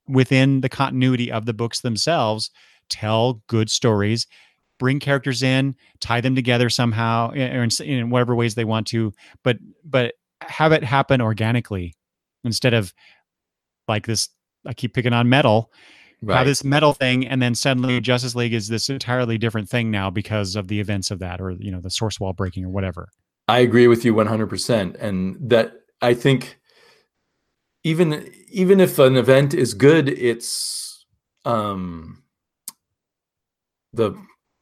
[0.08, 2.50] within the continuity of the books themselves
[2.88, 4.26] tell good stories
[4.78, 8.86] bring characters in tie them together somehow eh, or in, in whatever ways they want
[8.86, 11.94] to but but have it happen organically
[12.44, 12.94] instead of
[13.86, 14.28] like this
[14.66, 15.70] i keep picking on metal
[16.22, 16.38] right.
[16.38, 20.08] have this metal thing and then suddenly justice league is this entirely different thing now
[20.10, 23.08] because of the events of that or you know the source wall breaking or whatever
[23.48, 26.58] I agree with you 100% and that I think
[27.88, 31.06] even even if an event is good it's
[31.44, 32.22] um
[33.92, 34.14] the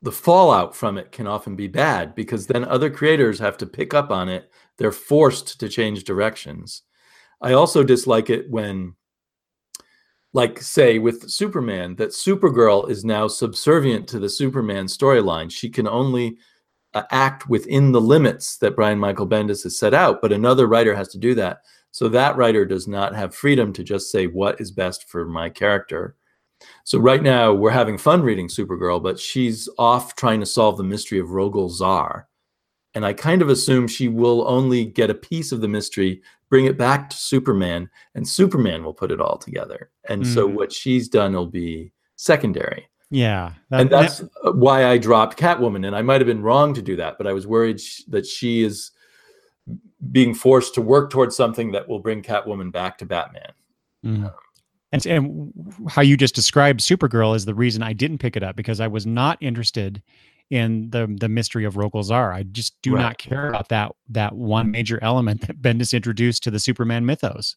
[0.03, 3.93] the fallout from it can often be bad because then other creators have to pick
[3.93, 4.53] up on it.
[4.79, 6.83] They're forced to change directions.
[7.41, 8.95] I also dislike it when
[10.33, 15.51] like say with Superman that Supergirl is now subservient to the Superman storyline.
[15.51, 16.37] She can only
[16.95, 20.95] uh, act within the limits that Brian Michael Bendis has set out, but another writer
[20.95, 21.63] has to do that.
[21.97, 25.49] So that writer does not have freedom to just say what is best for my
[25.49, 26.15] character.
[26.85, 30.85] So right now we're having fun reading Supergirl, but she's off trying to solve the
[30.85, 32.25] mystery of Rogol Zaar.
[32.93, 36.21] And I kind of assume she will only get a piece of the mystery
[36.51, 39.91] bring it back to Superman, and Superman will put it all together.
[40.07, 40.53] And so Mm.
[40.53, 42.91] what she's done will be secondary.
[43.11, 45.87] Yeah, that- and that's uh, why I dropped Catwoman.
[45.87, 48.27] And I might have been wrong to do that, but I was worried sh- that
[48.27, 48.91] she is
[50.13, 53.53] being forced to work towards something that will bring Catwoman back to Batman.
[54.05, 54.33] Mm.
[54.93, 55.53] And, and
[55.89, 58.87] how you just described Supergirl is the reason I didn't pick it up because I
[58.87, 60.03] was not interested
[60.49, 62.33] in the the mystery of Rogol Zaar.
[62.33, 63.03] I just do Right.
[63.03, 67.57] not care about that that one major element that Bendis introduced to the Superman mythos.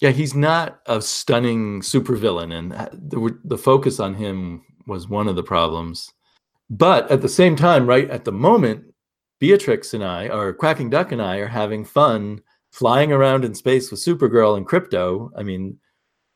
[0.00, 5.36] Yeah, he's not a stunning supervillain, and the the focus on him was one of
[5.36, 6.12] the problems.
[6.68, 8.93] But at the same time, right at the moment,
[9.38, 13.90] Beatrix and I, or Quacking Duck and I, are having fun flying around in space
[13.90, 15.30] with Supergirl and Krypto.
[15.36, 15.78] I mean,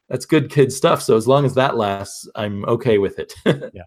[0.09, 1.03] that's good kid stuff.
[1.03, 3.34] So as long as that lasts, I'm okay with it.
[3.74, 3.82] Yeah,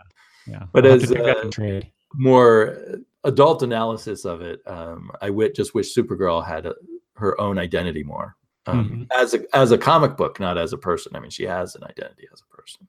[0.48, 0.64] yeah.
[0.74, 1.82] But I'll as, uh.
[2.16, 2.78] More
[3.24, 6.76] adult analysis of it, um, I w- just wish Supergirl had a,
[7.16, 8.36] her own identity more
[8.66, 11.16] um, as a as a comic book, not as a person.
[11.16, 12.88] I mean, she has an identity as a person.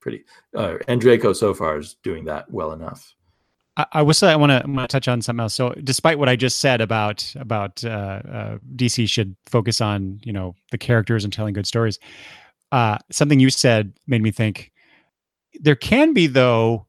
[0.00, 0.24] Pretty,
[0.56, 3.14] uh, Andreyko so far is doing that well enough.
[3.76, 5.54] I, I will say I want to want to touch on something else.
[5.54, 10.32] So, despite what I just said about about uh, uh, DC should focus on you
[10.32, 11.98] know the characters and telling good stories,
[12.72, 14.72] uh, something you said made me think
[15.60, 16.86] there can be though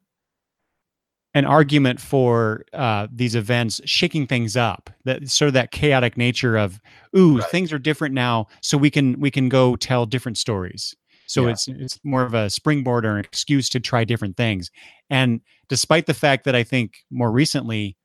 [1.36, 6.56] an argument for uh, these events shaking things up that sort of that chaotic nature
[6.56, 6.80] of
[7.18, 7.50] ooh Right.
[7.50, 11.52] things are different now so we can we can go tell different stories so Yeah.
[11.52, 14.70] it's it's more of a springboard or an excuse to try different things
[15.14, 15.40] and
[15.70, 17.96] despite the fact that i think more recently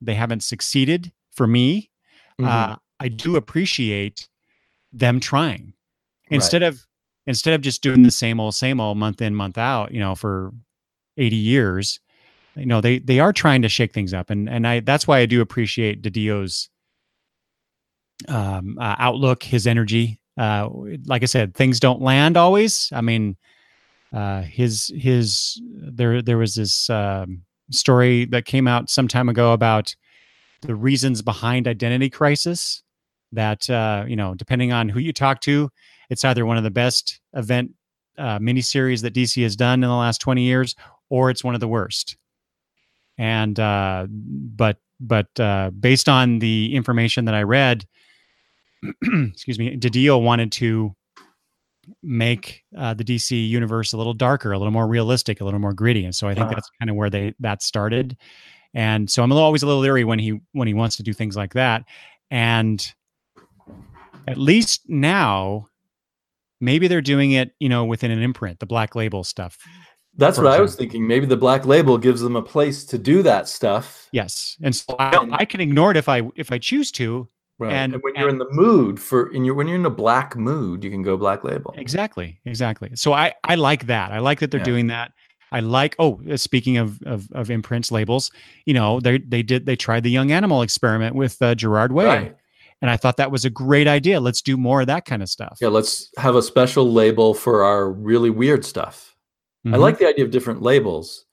[0.00, 1.90] they haven't succeeded for me
[2.40, 2.46] Mhm.
[2.48, 4.28] uh, i do appreciate
[4.92, 5.64] them trying
[6.30, 6.36] Right.
[6.36, 6.84] instead of
[7.26, 10.14] instead of just doing the same old same old month in month out you know
[10.14, 10.52] for
[11.16, 12.00] 80 years
[12.56, 15.18] you know they they are trying to shake things up and and i that's why
[15.18, 16.70] i do appreciate DiDio's
[18.28, 20.68] um uh, outlook his energy uh
[21.06, 23.36] like i said things don't land always i mean
[24.12, 29.52] uh his his there there was this um story that came out some time ago
[29.52, 29.94] about
[30.62, 32.82] the reasons behind identity crisis
[33.32, 35.70] that uh you know depending on who you talk to
[36.10, 37.72] it's either one of the best event
[38.16, 40.74] uh, miniseries that dc has done in the last 20 years
[41.10, 42.16] or it's one of the worst.
[43.16, 47.84] And uh but but uh based on the information that i read
[49.02, 50.94] excuse me DiDio wanted to
[52.02, 55.72] make uh, the DC universe a little darker, a little more realistic, a little more
[55.72, 56.54] gritty, and so I think Uh-huh.
[56.54, 58.16] that's kind of where they that started.
[58.74, 61.36] And so I'm always a little leery when he when he wants to do things
[61.36, 61.84] like that.
[62.30, 62.86] And
[64.26, 65.66] at least now,
[66.60, 69.56] maybe they're doing it, you know, within an imprint, the black label stuff.
[70.16, 71.06] That's what I was thinking.
[71.06, 74.08] Maybe the black label gives them a place to do that stuff.
[74.12, 77.28] Yes, and so I, I can ignore it if I if I choose to.
[77.58, 77.72] Right.
[77.72, 79.90] And- And, when you're and- in the mood for, in your, when you're in a
[79.90, 81.74] black mood, you can go black label.
[81.76, 82.90] Exactly, exactly.
[82.94, 84.12] So I I like that.
[84.12, 84.64] I like that they're Yeah.
[84.64, 85.12] doing that.
[85.50, 85.96] I like.
[85.98, 88.30] Oh, uh, speaking of, of of imprints labels,
[88.66, 92.04] you know, they they did they tried the young animal experiment with uh, Gerard Way,
[92.06, 92.36] Right.
[92.80, 94.20] and I thought that was a great idea.
[94.20, 95.58] Let's do more of that kind of stuff.
[95.60, 95.68] Yeah.
[95.68, 99.16] Let's have a special label for our really weird stuff.
[99.66, 99.78] I Mhm.
[99.80, 101.24] like the idea of different labels.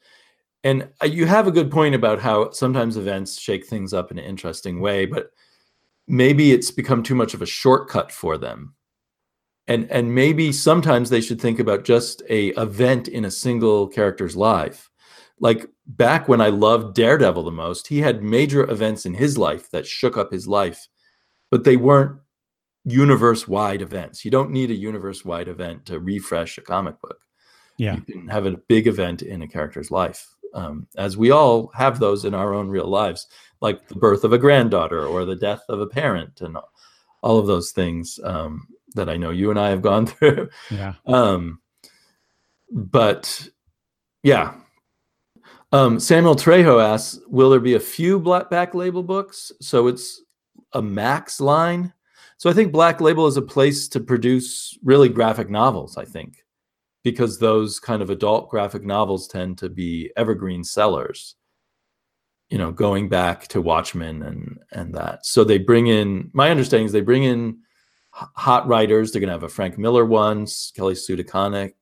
[0.63, 4.17] And uh, you have a good point about how sometimes events shake things up in
[4.17, 5.29] an interesting way, but
[6.07, 8.75] maybe it's become too much of a shortcut for them.
[9.67, 14.35] And and maybe sometimes they should think about just a event in a single character's
[14.35, 14.89] life.
[15.39, 19.71] Like back when I loved Daredevil the most, he had major events in his life
[19.71, 20.87] that shook up his life,
[21.49, 22.19] but they weren't
[22.85, 24.23] universe-wide events.
[24.23, 27.19] You don't need a universe-wide event to refresh a comic book
[27.77, 27.95] Yeah.
[27.95, 31.99] you can have a big event in a character's life um, as we all have
[31.99, 33.27] those in our own real lives
[33.61, 36.57] like the birth of a granddaughter or the death of a parent and
[37.21, 40.49] all of those things um, that i know you and i have gone through.
[40.71, 40.93] Yeah.
[41.05, 41.59] um,
[42.71, 43.47] but
[44.23, 44.55] yeah.
[45.71, 49.51] Um, samuel trejo asks will there be a few black back label books?
[49.61, 50.21] So it's
[50.73, 51.93] a max line.
[52.37, 56.44] So i think black label is a place to produce really graphic novels i think
[57.05, 61.35] because those kind of adult graphic novels tend to be evergreen sellers
[62.49, 65.25] you know going back to watchmen and and that.
[65.25, 67.59] So they bring in my understanding is they bring in
[68.11, 69.11] hot writers.
[69.11, 71.73] They're going to have a frank miller once kelly Sue DeConnick,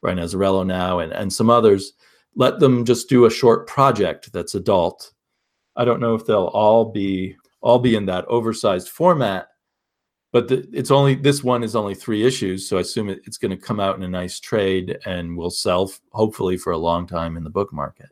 [0.00, 1.92] brian azzarello now and and some others.
[2.34, 5.12] Let them just do a short project that's adult.
[5.74, 9.48] I don't know if they'll all be all be in that oversized format
[10.32, 13.38] but the, it's only this one is only three issues so i assume it, it's
[13.38, 17.06] going to come out in a nice trade and will sell hopefully for a long
[17.06, 18.10] time in the book market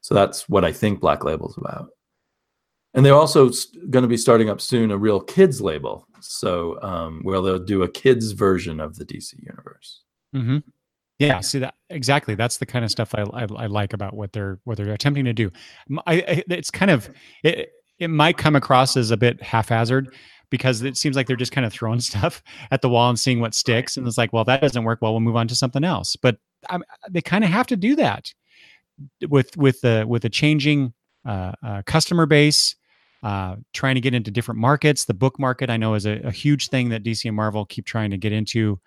[0.00, 1.88] so that's what i think black label's about
[2.94, 3.50] and they're also
[3.90, 6.06] going to be starting up soon a real kids label.
[6.20, 10.02] So um, where they'll do a kids version of the DC universe.
[10.34, 10.58] Mm-hmm.
[11.18, 12.34] Yeah, see that exactly.
[12.34, 15.24] That's the kind of stuff I, I, I like about what they're what they're attempting
[15.24, 15.50] to do.
[16.06, 17.10] I, I, it's kind of
[17.42, 17.72] it.
[17.98, 20.14] It might come across as a bit haphazard
[20.50, 23.40] because it seems like they're just kind of throwing stuff at the wall and seeing
[23.40, 25.00] what sticks, and it's like, well, that doesn't work.
[25.02, 26.16] Well, we'll move on to something else.
[26.16, 26.38] But
[26.68, 26.78] I,
[27.10, 28.32] they kind of have to do that
[29.28, 30.92] with with the with the changing
[31.26, 32.74] uh, uh, customer base.
[33.20, 35.04] Uh, trying to get into different markets.
[35.04, 37.84] The book market, I know, is a, a huge thing that DC and Marvel keep
[37.84, 38.78] trying to get into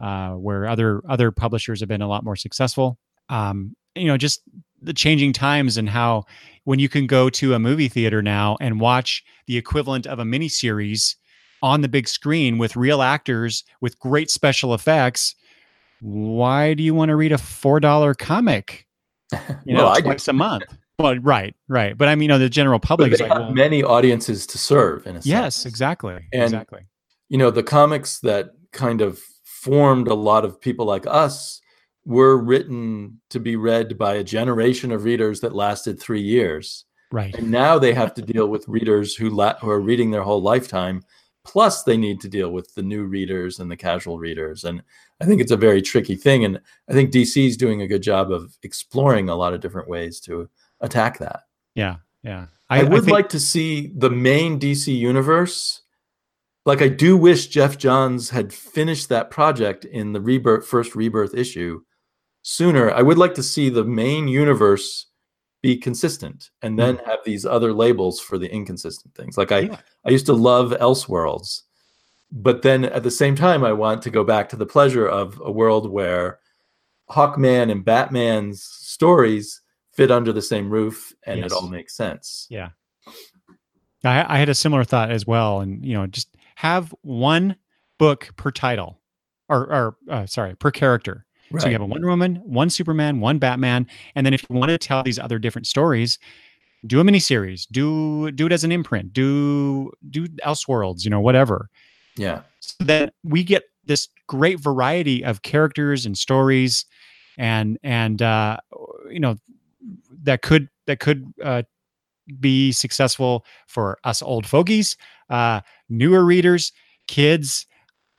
[0.00, 2.98] uh, where other other publishers have been a lot more successful.
[3.28, 4.40] Um, you know, just
[4.80, 6.24] the changing times and how
[6.64, 10.24] when you can go to a movie theater now and watch the equivalent of a
[10.24, 11.14] miniseries
[11.62, 15.34] on the big screen with real actors with great special effects,
[16.00, 18.86] why do you want to read a four dollar comic?
[19.64, 20.64] You know, well, twice a month.
[20.98, 21.96] Well, right, right.
[21.96, 25.06] But I mean, you know, the general public is like well, many audiences to serve.
[25.06, 25.66] In a yes, sense.
[25.66, 26.82] exactly, and, exactly.
[27.28, 31.60] You know, the comics that kind of formed a lot of people like us
[32.04, 36.84] were written to be read by a generation of readers that lasted three years.
[37.10, 37.34] Right.
[37.34, 40.42] And now they have to deal with readers who, la- who are reading their whole
[40.42, 41.02] lifetime.
[41.44, 44.64] Plus, they need to deal with the new readers and the casual readers.
[44.64, 44.82] And
[45.20, 46.44] I think it's a very tricky thing.
[46.44, 49.88] And I think DC is doing a good job of exploring a lot of different
[49.88, 50.48] ways to
[50.80, 51.40] attack that.
[51.74, 51.96] Yeah.
[52.22, 52.46] Yeah.
[52.70, 55.82] I, I would I think- like to see the main DC universe
[56.66, 61.34] like I do wish Geoff Johns had finished that project in the rebirth first rebirth
[61.34, 61.82] issue
[62.44, 62.90] sooner.
[62.90, 65.06] I would like to see the main universe
[65.62, 67.06] be consistent and then mm.
[67.06, 69.36] have these other labels for the inconsistent things.
[69.36, 69.78] Like I yeah.
[70.04, 71.62] I used to love Elseworlds,
[72.30, 75.40] but then at the same time I want to go back to the pleasure of
[75.42, 76.38] a world where
[77.10, 81.46] Hawkman and Batman's stories fit under the same roof and yes.
[81.46, 82.46] it all makes sense.
[82.50, 82.70] Yeah.
[84.04, 85.60] I, I had a similar thought as well.
[85.60, 87.56] And, you know, just have one
[87.98, 89.00] book per title
[89.48, 91.24] or, or uh, sorry, per character.
[91.54, 91.62] Right.
[91.62, 94.70] So you have a Wonder Woman, one Superman, one Batman, and then if you want
[94.70, 96.18] to tell these other different stories,
[96.86, 101.70] do a miniseries, do do it as an imprint, do do Elseworlds, you know, whatever.
[102.16, 102.42] Yeah.
[102.60, 106.86] So that we get this great variety of characters and stories,
[107.38, 108.58] and and uh,
[109.08, 109.36] you know
[110.24, 111.62] that could that could uh,
[112.40, 114.96] be successful for us old fogies,
[115.30, 116.72] uh, newer readers,
[117.06, 117.66] kids.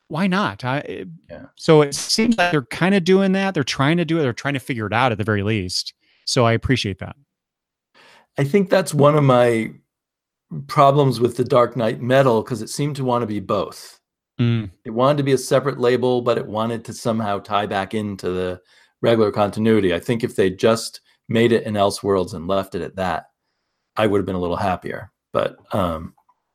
[0.07, 0.63] Why not?
[0.63, 1.45] I, yeah.
[1.55, 3.53] So it seems like they're kind of doing that.
[3.53, 4.21] They're trying to do it.
[4.21, 5.93] They're trying to figure it out at the very least.
[6.25, 7.15] So I appreciate that.
[8.37, 9.71] I think that's one of my
[10.67, 13.99] problems with the Dark Nights Metal because it seemed to want to be both.
[14.39, 14.69] Mm.
[14.83, 18.29] It wanted to be a separate label, but it wanted to somehow tie back into
[18.29, 18.61] the
[19.01, 19.93] regular continuity.
[19.93, 23.27] I think if they just made it in Elseworlds and left it at that,
[23.95, 25.11] I would have been a little happier.
[25.31, 26.13] But um,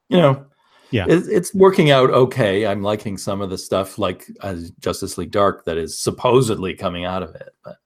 [0.08, 0.46] you know,
[0.90, 2.66] yeah, it, it's working out okay.
[2.66, 7.04] I'm liking some of the stuff like uh, Justice League Dark that is supposedly coming
[7.04, 7.54] out of it.
[7.64, 7.76] But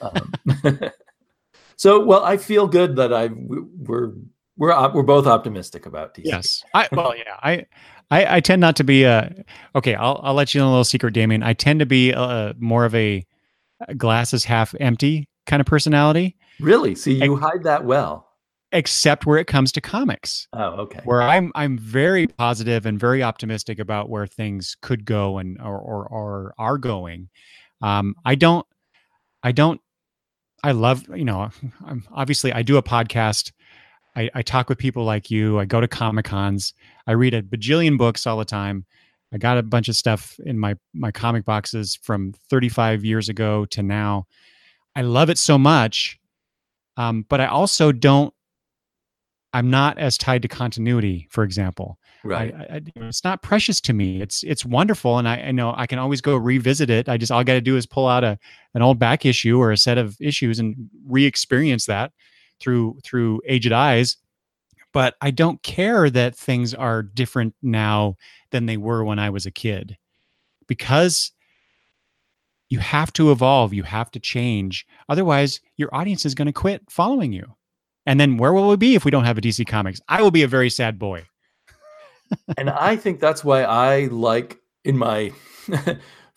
[0.00, 0.90] um,
[1.76, 4.12] so, well, I feel good that I we're
[4.56, 6.22] we're we're both optimistic about DC.
[6.24, 7.66] Yes, I well, yeah, I.
[8.10, 9.34] I, I tend not to be a
[9.74, 9.94] okay.
[9.94, 11.42] I'll I'll let you know a little secret, Damien.
[11.42, 13.26] I tend to be a, more of a
[13.96, 16.36] glasses half empty kind of personality.
[16.60, 16.94] Really?
[16.94, 18.28] See, you I, hide that well
[18.74, 20.48] except where it comes to comics.
[20.52, 21.00] Oh, okay.
[21.04, 25.78] Where I'm I'm very positive and very optimistic about where things could go and or
[25.78, 27.30] or, or are going.
[27.80, 28.66] Um, I don't
[29.42, 29.80] I don't
[30.62, 31.50] I love you know
[31.86, 33.52] I'm obviously I do a podcast.
[34.16, 35.58] I, I talk with people like you.
[35.58, 36.72] I go to comic cons.
[37.06, 38.86] I read a bajillion books all the time.
[39.32, 43.66] I got a bunch of stuff in my my comic boxes from 35 years ago
[43.66, 44.26] to now.
[44.96, 46.18] I love it so much,
[46.96, 48.33] um, but I also don't
[49.54, 51.98] I'm not as tied to continuity, for example.
[52.24, 52.52] Right.
[52.54, 54.20] I, I, it's not precious to me.
[54.20, 57.08] It's it's wonderful, and I, I know I can always go revisit it.
[57.08, 58.38] I just all I got to do is pull out a
[58.74, 62.12] an old back issue or a set of issues and re-experience that
[62.60, 64.16] through through aged eyes.
[64.92, 68.16] But I don't care that things are different now
[68.50, 69.96] than they were when I was a kid,
[70.66, 71.30] because
[72.70, 73.72] you have to evolve.
[73.72, 74.86] You have to change.
[75.08, 77.54] Otherwise, your audience is going to quit following you.
[78.06, 80.00] And then where will we be if we don't have a DC Comics?
[80.08, 81.26] I will be a very sad boy.
[82.58, 85.32] and I think that's why I like in my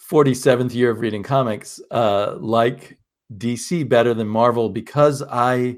[0.10, 2.98] 47th year of reading comics, uh, like
[3.36, 5.78] DC better than Marvel because I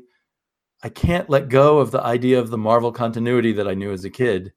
[0.82, 4.06] I can't let go of the idea of the Marvel continuity that I knew as
[4.06, 4.54] a kid.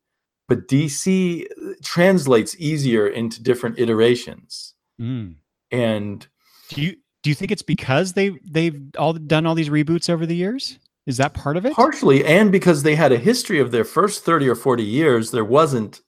[0.49, 1.47] But DC
[1.83, 4.75] translates easier into different iterations.
[5.01, 5.37] Mm.
[5.71, 6.27] And
[6.69, 10.27] do you do you think it's because they they've all done all these reboots over
[10.27, 10.79] the years?
[11.07, 11.75] Is that part of it?
[11.75, 15.45] Partially, and because they had a history of their first 30 or 40 years, there
[15.45, 16.01] wasn't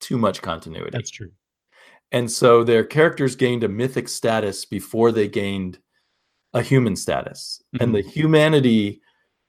[0.00, 0.90] too much continuity.
[0.92, 1.30] That's true.
[2.12, 5.78] And so their characters gained a mythic status before they gained
[6.54, 7.62] a human status.
[7.80, 8.08] And the mm-hmm.
[8.08, 9.02] humanity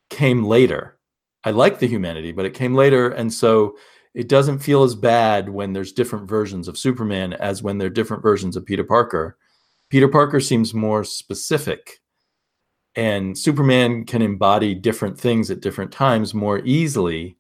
[0.10, 0.98] came later.
[1.44, 3.10] I like the humanity, but it came later.
[3.10, 3.78] And so
[4.14, 7.92] it doesn't feel as bad when there's different versions of Superman as when there are
[7.92, 9.38] different versions of Peter Parker.
[9.90, 12.02] Peter Parker seems more specific
[12.96, 17.38] and Superman can embody different things at different times more easily,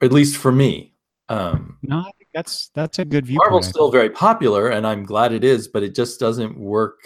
[0.00, 0.94] at least for me.
[1.28, 3.38] Um, No, I think that's that's a good view.
[3.38, 7.00] Marvel's still very popular, and I'm glad it is, but it just doesn't work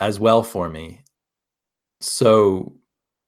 [0.00, 1.04] as well for me.
[2.00, 2.74] So,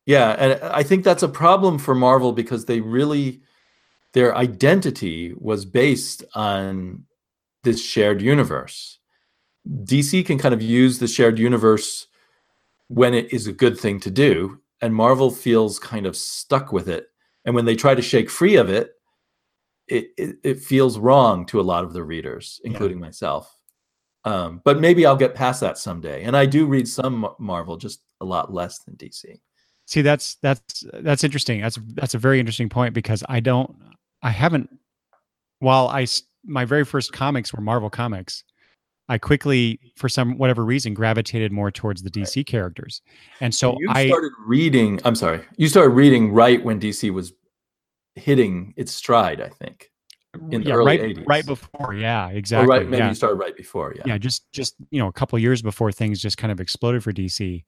[0.05, 3.43] yeah, and I think that's a problem for Marvel because they really
[4.13, 7.05] their identity was based on
[7.65, 8.99] this shared universe.
[9.85, 12.07] DC can kind of use the shared universe
[12.89, 16.89] when it is a good thing to do, and Marvel feels kind of stuck with
[16.89, 17.07] it.
[17.45, 18.91] And when they try to shake free of it,
[19.89, 22.73] it, it, it feels wrong to a lot of the readers, Yeah.
[22.73, 23.53] including myself.
[24.25, 26.25] Um, but maybe I'll get past that someday.
[26.25, 29.39] And I do read some Marvel, just a lot less than DC.
[29.87, 31.61] See, that's that's that's interesting.
[31.61, 33.77] That's that's a very interesting point because I don't,
[34.23, 34.69] I haven't.
[35.61, 36.07] While I
[36.45, 38.43] my very first comics were Marvel comics,
[39.09, 43.03] I quickly, for some whatever reason, gravitated more towards the DC characters,
[43.41, 45.01] and so you I started reading.
[45.05, 47.33] I'm sorry, you started reading right when DC was
[48.15, 49.41] hitting its stride.
[49.41, 49.91] I think,
[50.51, 51.25] in the yeah, early right 80s.
[51.27, 52.89] right before, yeah, or exactly, right.
[52.89, 53.09] Maybe yeah.
[53.09, 53.95] you started right before.
[53.97, 54.03] Yeah.
[54.07, 57.13] yeah just just you know a couple years before things just kind of exploded for
[57.13, 57.65] dc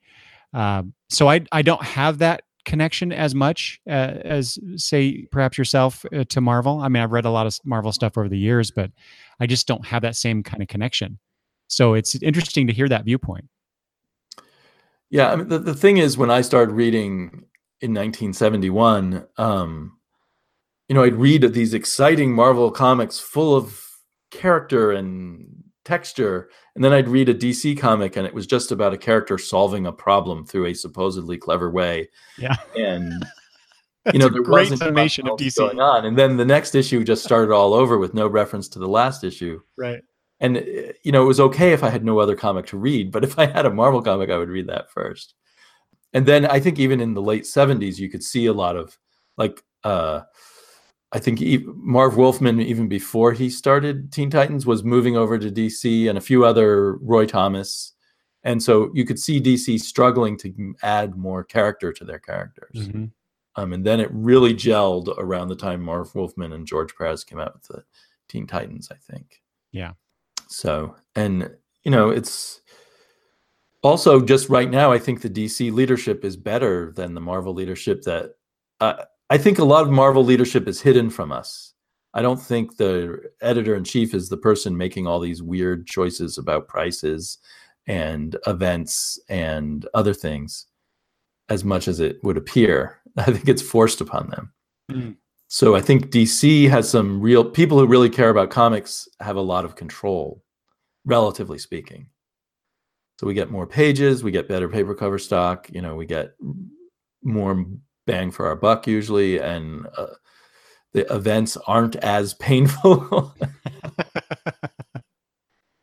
[0.54, 6.04] um, so i i don't have that connection as much uh, as say perhaps yourself
[6.14, 8.70] uh, to marvel i mean i've read a lot of marvel stuff over the years
[8.70, 8.90] but
[9.40, 11.18] i just don't have that same kind of connection
[11.68, 13.44] so it's interesting to hear that viewpoint
[15.10, 17.44] Yeah, I mean, the, the thing is, when I started reading
[17.80, 19.98] in 1971, um,
[20.88, 23.82] you know, I'd read these exciting Marvel comics full of
[24.30, 28.92] character and texture, and then I'd read a DC comic, and it was just about
[28.92, 32.08] a character solving a problem through a supposedly clever way.
[32.36, 32.56] Yeah.
[32.76, 33.24] and
[34.12, 36.04] you know, there great wasn't summation of dc going on.
[36.06, 39.24] And then the next issue just started all over with no reference to the last
[39.24, 40.02] issue right
[40.40, 40.60] and uh,
[41.02, 43.38] you know it was okay if i had no other comic to read but if
[43.38, 45.34] i had a marvel comic i would read that first
[46.12, 48.96] and then i think even in the late 70s you could see a lot of
[49.36, 50.20] like uh
[51.12, 51.40] i think
[51.76, 56.22] marv wolfman even before he started teen titans was moving over to dc and a
[56.22, 57.94] few other roy thomas
[58.44, 63.10] and so you could see dc struggling to add more character to their characters Mhm.
[63.56, 67.40] um, and then it really gelled around the time marv wolfman and george perez came
[67.40, 67.84] out with the
[68.28, 69.42] teen titans i think
[69.72, 69.92] Yeah.
[70.48, 71.50] So, and
[71.84, 72.60] you know, it's
[73.82, 78.02] also just right now, I think the DC leadership is better than the Marvel leadership
[78.02, 78.32] that
[78.80, 81.74] uh, I think a lot of Marvel leadership is hidden from us.
[82.14, 86.38] I don't think the editor in chief is the person making all these weird choices
[86.38, 87.38] about prices
[87.86, 90.66] and events and other things
[91.48, 93.00] as much as it would appear.
[93.16, 94.52] I think it's forced upon them.
[94.90, 95.16] Mm.
[95.48, 99.40] So I think DC has some real people who really care about comics have a
[99.40, 100.44] lot of control,
[101.06, 102.08] relatively speaking.
[103.18, 106.34] So we get more pages, we get better paper cover stock, you know, we get
[107.24, 107.64] more
[108.06, 110.08] bang for our buck usually, and uh,
[110.92, 113.34] the events aren't as painful.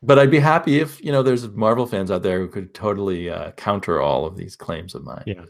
[0.02, 3.30] but I'd be happy if you know there's Marvel fans out there who could totally
[3.30, 5.24] uh, counter all of these claims of mine.
[5.26, 5.44] Yeah.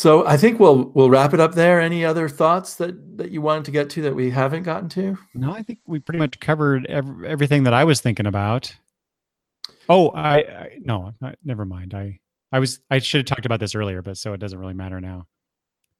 [0.00, 1.78] So I think we'll we'll wrap it up there.
[1.78, 5.18] Any other thoughts that that you wanted to get to that we haven't gotten to?
[5.34, 8.74] no i think we pretty much covered ev- everything that i was thinking about
[9.90, 12.18] oh i, I no I- never mind i
[12.50, 15.02] i was i should have talked about this earlier but so it doesn't really matter
[15.02, 15.26] now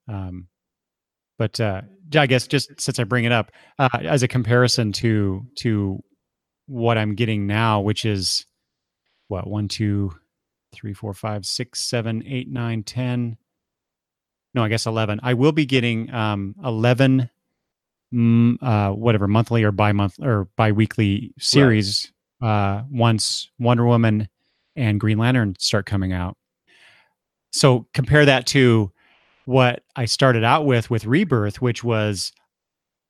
[0.08, 0.48] um
[1.38, 1.82] but uh
[2.16, 6.02] i guess just since i bring it up uh as a comparison to to
[6.66, 8.46] what i'm getting now which is
[9.28, 10.10] what one two
[10.72, 13.36] three four five six seven eight nine ten
[14.54, 17.28] no i guess 11 i will be getting um 11
[18.12, 22.12] mm, uh, whatever monthly or bi-month or bi-weekly series
[22.42, 24.28] uh, once Wonder Woman
[24.76, 26.36] and Green Lantern start coming out.
[27.52, 28.92] So compare that to
[29.44, 32.32] what I started out with with Rebirth, which was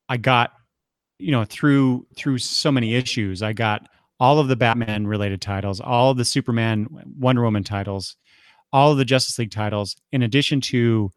[0.08, 0.52] I got
[1.18, 3.42] you know through through so many issues.
[3.42, 3.86] I got
[4.18, 6.88] all of the Batman related titles, all of the Superman,
[7.18, 8.16] Wonder Woman titles,
[8.72, 11.10] all of the Justice League titles, in addition to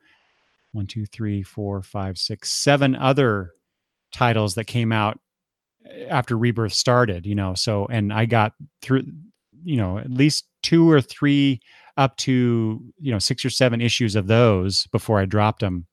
[0.74, 3.52] one, two, three, four, five, six, seven other
[4.12, 5.20] titles that came out
[5.90, 9.04] eh, after rebirth started you know so and i got through
[9.64, 11.60] you know at least two or three
[11.98, 15.86] up to you know six or seven issues of those before I dropped them.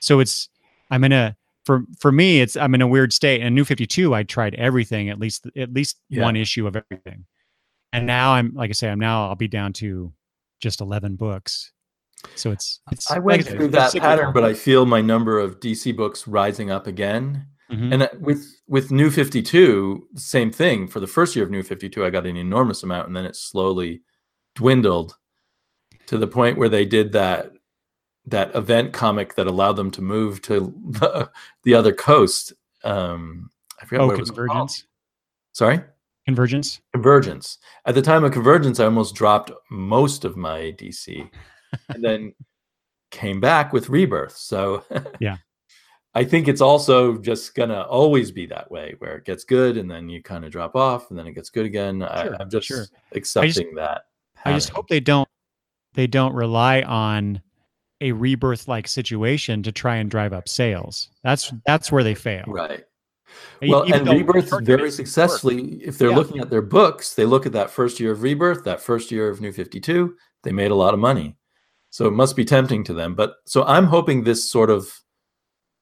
[0.00, 0.48] So it's
[0.90, 3.40] I'm in a for for me it's I'm in a weird state.
[3.40, 6.22] And New Fifty Two I tried everything at least at least Yeah.
[6.22, 7.24] one issue of everything,
[7.92, 10.12] and now I'm like I say I'm now I'll be down to
[10.60, 11.72] just eleven books.
[12.34, 15.60] So it's it's I went said, through that pattern, but I feel my number of
[15.60, 17.46] DC books rising up again.
[17.70, 17.92] Mhm.
[17.92, 20.86] And uh, with with New Fifty Two, same thing.
[20.86, 23.24] For the first year of New Fifty Two, I got an enormous amount, and then
[23.24, 24.02] it slowly
[24.54, 25.16] dwindled
[26.06, 27.52] to the point where they did that
[28.26, 31.30] that event comic that allowed them to move to the,
[31.64, 32.52] the other coast.
[32.84, 33.50] Um,
[33.80, 34.48] I forgot oh what it was called.
[34.48, 34.84] convergence
[35.52, 35.80] Sorry,
[36.24, 37.58] convergence Convergence.
[37.84, 41.28] At the time of Convergence, I almost dropped most of my DC,
[41.88, 42.34] and then
[43.10, 44.36] came back with Rebirth.
[44.36, 44.84] So
[45.20, 45.36] Yeah.
[46.14, 49.90] I think it's also just gonna always be that way, where it gets good and
[49.90, 52.00] then you kind of drop off, and then it gets good again.
[52.00, 52.84] Sure, I, I'm just sure.
[53.12, 54.02] accepting that.
[54.44, 55.28] I just hope they don't
[55.94, 57.40] they don't rely on
[58.02, 61.08] a rebirth like situation to try and drive up sales.
[61.22, 62.44] That's that's where they fail.
[62.46, 62.84] right.
[63.62, 65.76] Well, even and Rebirth very successfully.
[65.82, 66.16] If they're Yeah.
[66.16, 69.30] looking at their books, they look at that first year of Rebirth, that first year
[69.30, 70.16] of New Fifty Two.
[70.42, 71.36] They made a lot of money,
[71.92, 73.14] so it must be tempting to them.
[73.14, 74.90] But so I'm hoping this sort of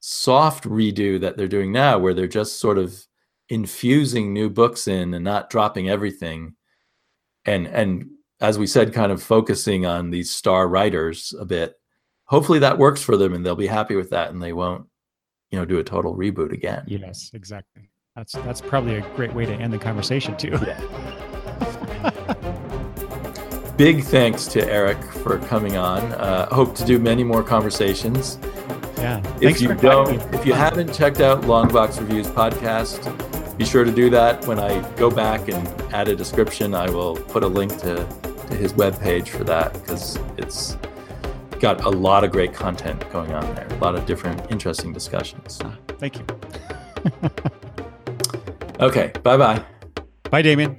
[0.01, 3.07] soft redo that they're doing now, where they're just sort of
[3.47, 6.55] infusing new books in and not dropping everything,
[7.45, 8.09] and and
[8.41, 11.75] as we said, kind of focusing on these star writers a bit.
[12.25, 14.85] Hopefully that works for them, and they'll be happy with that, and they won't,
[15.49, 16.83] you know, do a total reboot again.
[16.87, 17.89] Yes, exactly.
[18.17, 20.59] That's that's probably a great way to end the conversation too.
[23.81, 26.03] Big thanks to Eric for coming on.
[26.13, 28.37] Uh, hope to do many more conversations.
[28.97, 29.17] Yeah.
[29.17, 33.65] If Thanks you for inviting don't, if you haven't checked out Longbox Reviews podcast, be
[33.65, 34.45] sure to do that.
[34.45, 38.55] When I go back and add a description, I will put a link to, to
[38.55, 40.77] his webpage for that because it's
[41.59, 45.59] got a lot of great content going on there, a lot of different interesting discussions.
[45.97, 46.25] Thank you.
[48.79, 49.63] Okay, bye bye.
[50.31, 50.75] Bye, Damien.